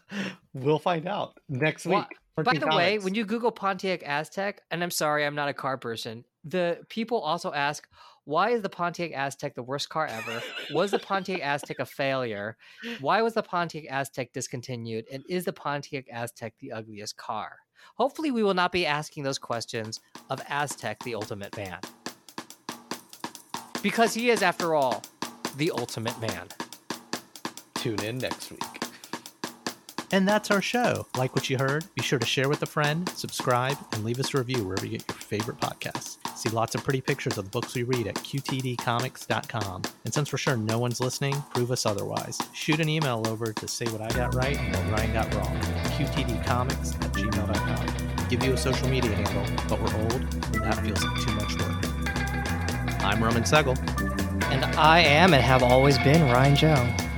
we'll 0.54 0.78
find 0.78 1.08
out 1.08 1.38
next 1.48 1.86
Wha- 1.86 1.98
week. 1.98 2.44
By 2.44 2.56
the 2.56 2.68
way, 2.68 2.98
when 2.98 3.14
you 3.14 3.24
Google 3.24 3.50
Pontiac 3.50 4.02
Aztec, 4.06 4.62
and 4.70 4.82
I'm 4.82 4.90
sorry, 4.90 5.26
I'm 5.26 5.34
not 5.34 5.48
a 5.48 5.54
car 5.54 5.76
person, 5.76 6.24
the 6.44 6.78
people 6.88 7.18
also 7.18 7.52
ask, 7.52 7.86
why 8.30 8.50
is 8.50 8.62
the 8.62 8.68
Pontiac 8.68 9.10
Aztec 9.12 9.56
the 9.56 9.62
worst 9.62 9.88
car 9.88 10.06
ever? 10.06 10.40
Was 10.72 10.92
the 10.92 11.00
Pontiac 11.00 11.40
Aztec 11.42 11.80
a 11.80 11.84
failure? 11.84 12.56
Why 13.00 13.22
was 13.22 13.34
the 13.34 13.42
Pontiac 13.42 13.86
Aztec 13.90 14.32
discontinued? 14.32 15.04
And 15.12 15.24
is 15.28 15.44
the 15.46 15.52
Pontiac 15.52 16.04
Aztec 16.12 16.54
the 16.60 16.70
ugliest 16.70 17.16
car? 17.16 17.56
Hopefully, 17.96 18.30
we 18.30 18.44
will 18.44 18.54
not 18.54 18.70
be 18.70 18.86
asking 18.86 19.24
those 19.24 19.38
questions 19.38 19.98
of 20.30 20.40
Aztec, 20.48 21.02
the 21.02 21.16
ultimate 21.16 21.56
man. 21.56 21.80
Because 23.82 24.14
he 24.14 24.30
is, 24.30 24.42
after 24.42 24.74
all, 24.76 25.02
the 25.56 25.72
ultimate 25.72 26.18
man. 26.20 26.46
tune 27.74 28.00
in 28.04 28.18
next 28.18 28.52
week. 28.52 28.79
And 30.12 30.26
that's 30.26 30.50
our 30.50 30.60
show. 30.60 31.06
Like 31.16 31.34
what 31.36 31.48
you 31.48 31.56
heard? 31.56 31.84
Be 31.94 32.02
sure 32.02 32.18
to 32.18 32.26
share 32.26 32.48
with 32.48 32.62
a 32.62 32.66
friend, 32.66 33.08
subscribe, 33.10 33.78
and 33.92 34.04
leave 34.04 34.18
us 34.18 34.34
a 34.34 34.38
review 34.38 34.64
wherever 34.64 34.84
you 34.84 34.98
get 34.98 35.08
your 35.08 35.16
favorite 35.16 35.58
podcasts. 35.60 36.18
See 36.36 36.48
lots 36.48 36.74
of 36.74 36.82
pretty 36.82 37.00
pictures 37.00 37.38
of 37.38 37.44
the 37.44 37.50
books 37.50 37.74
we 37.74 37.84
read 37.84 38.08
at 38.08 38.16
qtdcomics.com. 38.16 39.82
And 40.04 40.12
since 40.12 40.32
we're 40.32 40.38
sure 40.38 40.56
no 40.56 40.78
one's 40.78 41.00
listening, 41.00 41.34
prove 41.54 41.70
us 41.70 41.86
otherwise. 41.86 42.38
Shoot 42.52 42.80
an 42.80 42.88
email 42.88 43.22
over 43.28 43.52
to 43.52 43.68
say 43.68 43.86
what 43.86 44.00
I 44.00 44.08
got 44.08 44.34
right 44.34 44.58
and 44.58 44.74
what 44.74 44.98
Ryan 44.98 45.12
got 45.12 45.34
wrong. 45.34 45.56
qtdcomics 45.96 46.94
at 47.04 47.12
gmail.com. 47.12 48.28
Give 48.28 48.42
you 48.42 48.52
a 48.52 48.56
social 48.56 48.88
media 48.88 49.12
handle, 49.12 49.44
but 49.68 49.80
we're 49.80 50.02
old, 50.02 50.12
and 50.12 50.62
that 50.62 50.84
feels 50.84 51.04
like 51.04 51.20
too 51.20 51.32
much 51.34 51.56
work. 51.58 53.04
I'm 53.04 53.22
Roman 53.22 53.44
Segel. 53.44 53.78
And 54.50 54.64
I 54.76 55.00
am 55.00 55.34
and 55.34 55.42
have 55.42 55.62
always 55.62 55.98
been 55.98 56.22
Ryan 56.32 56.56
Joe. 56.56 57.09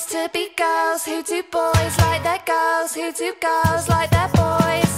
boys 0.00 0.12
to 0.12 0.30
be 0.32 0.48
girls 0.56 1.04
who 1.04 1.22
do 1.22 1.42
boys 1.50 1.98
like 1.98 2.22
their 2.22 2.40
girls 2.46 2.94
who 2.94 3.12
do 3.12 3.34
girls 3.40 3.88
like 3.88 4.10
their 4.10 4.28
boys. 4.28 4.89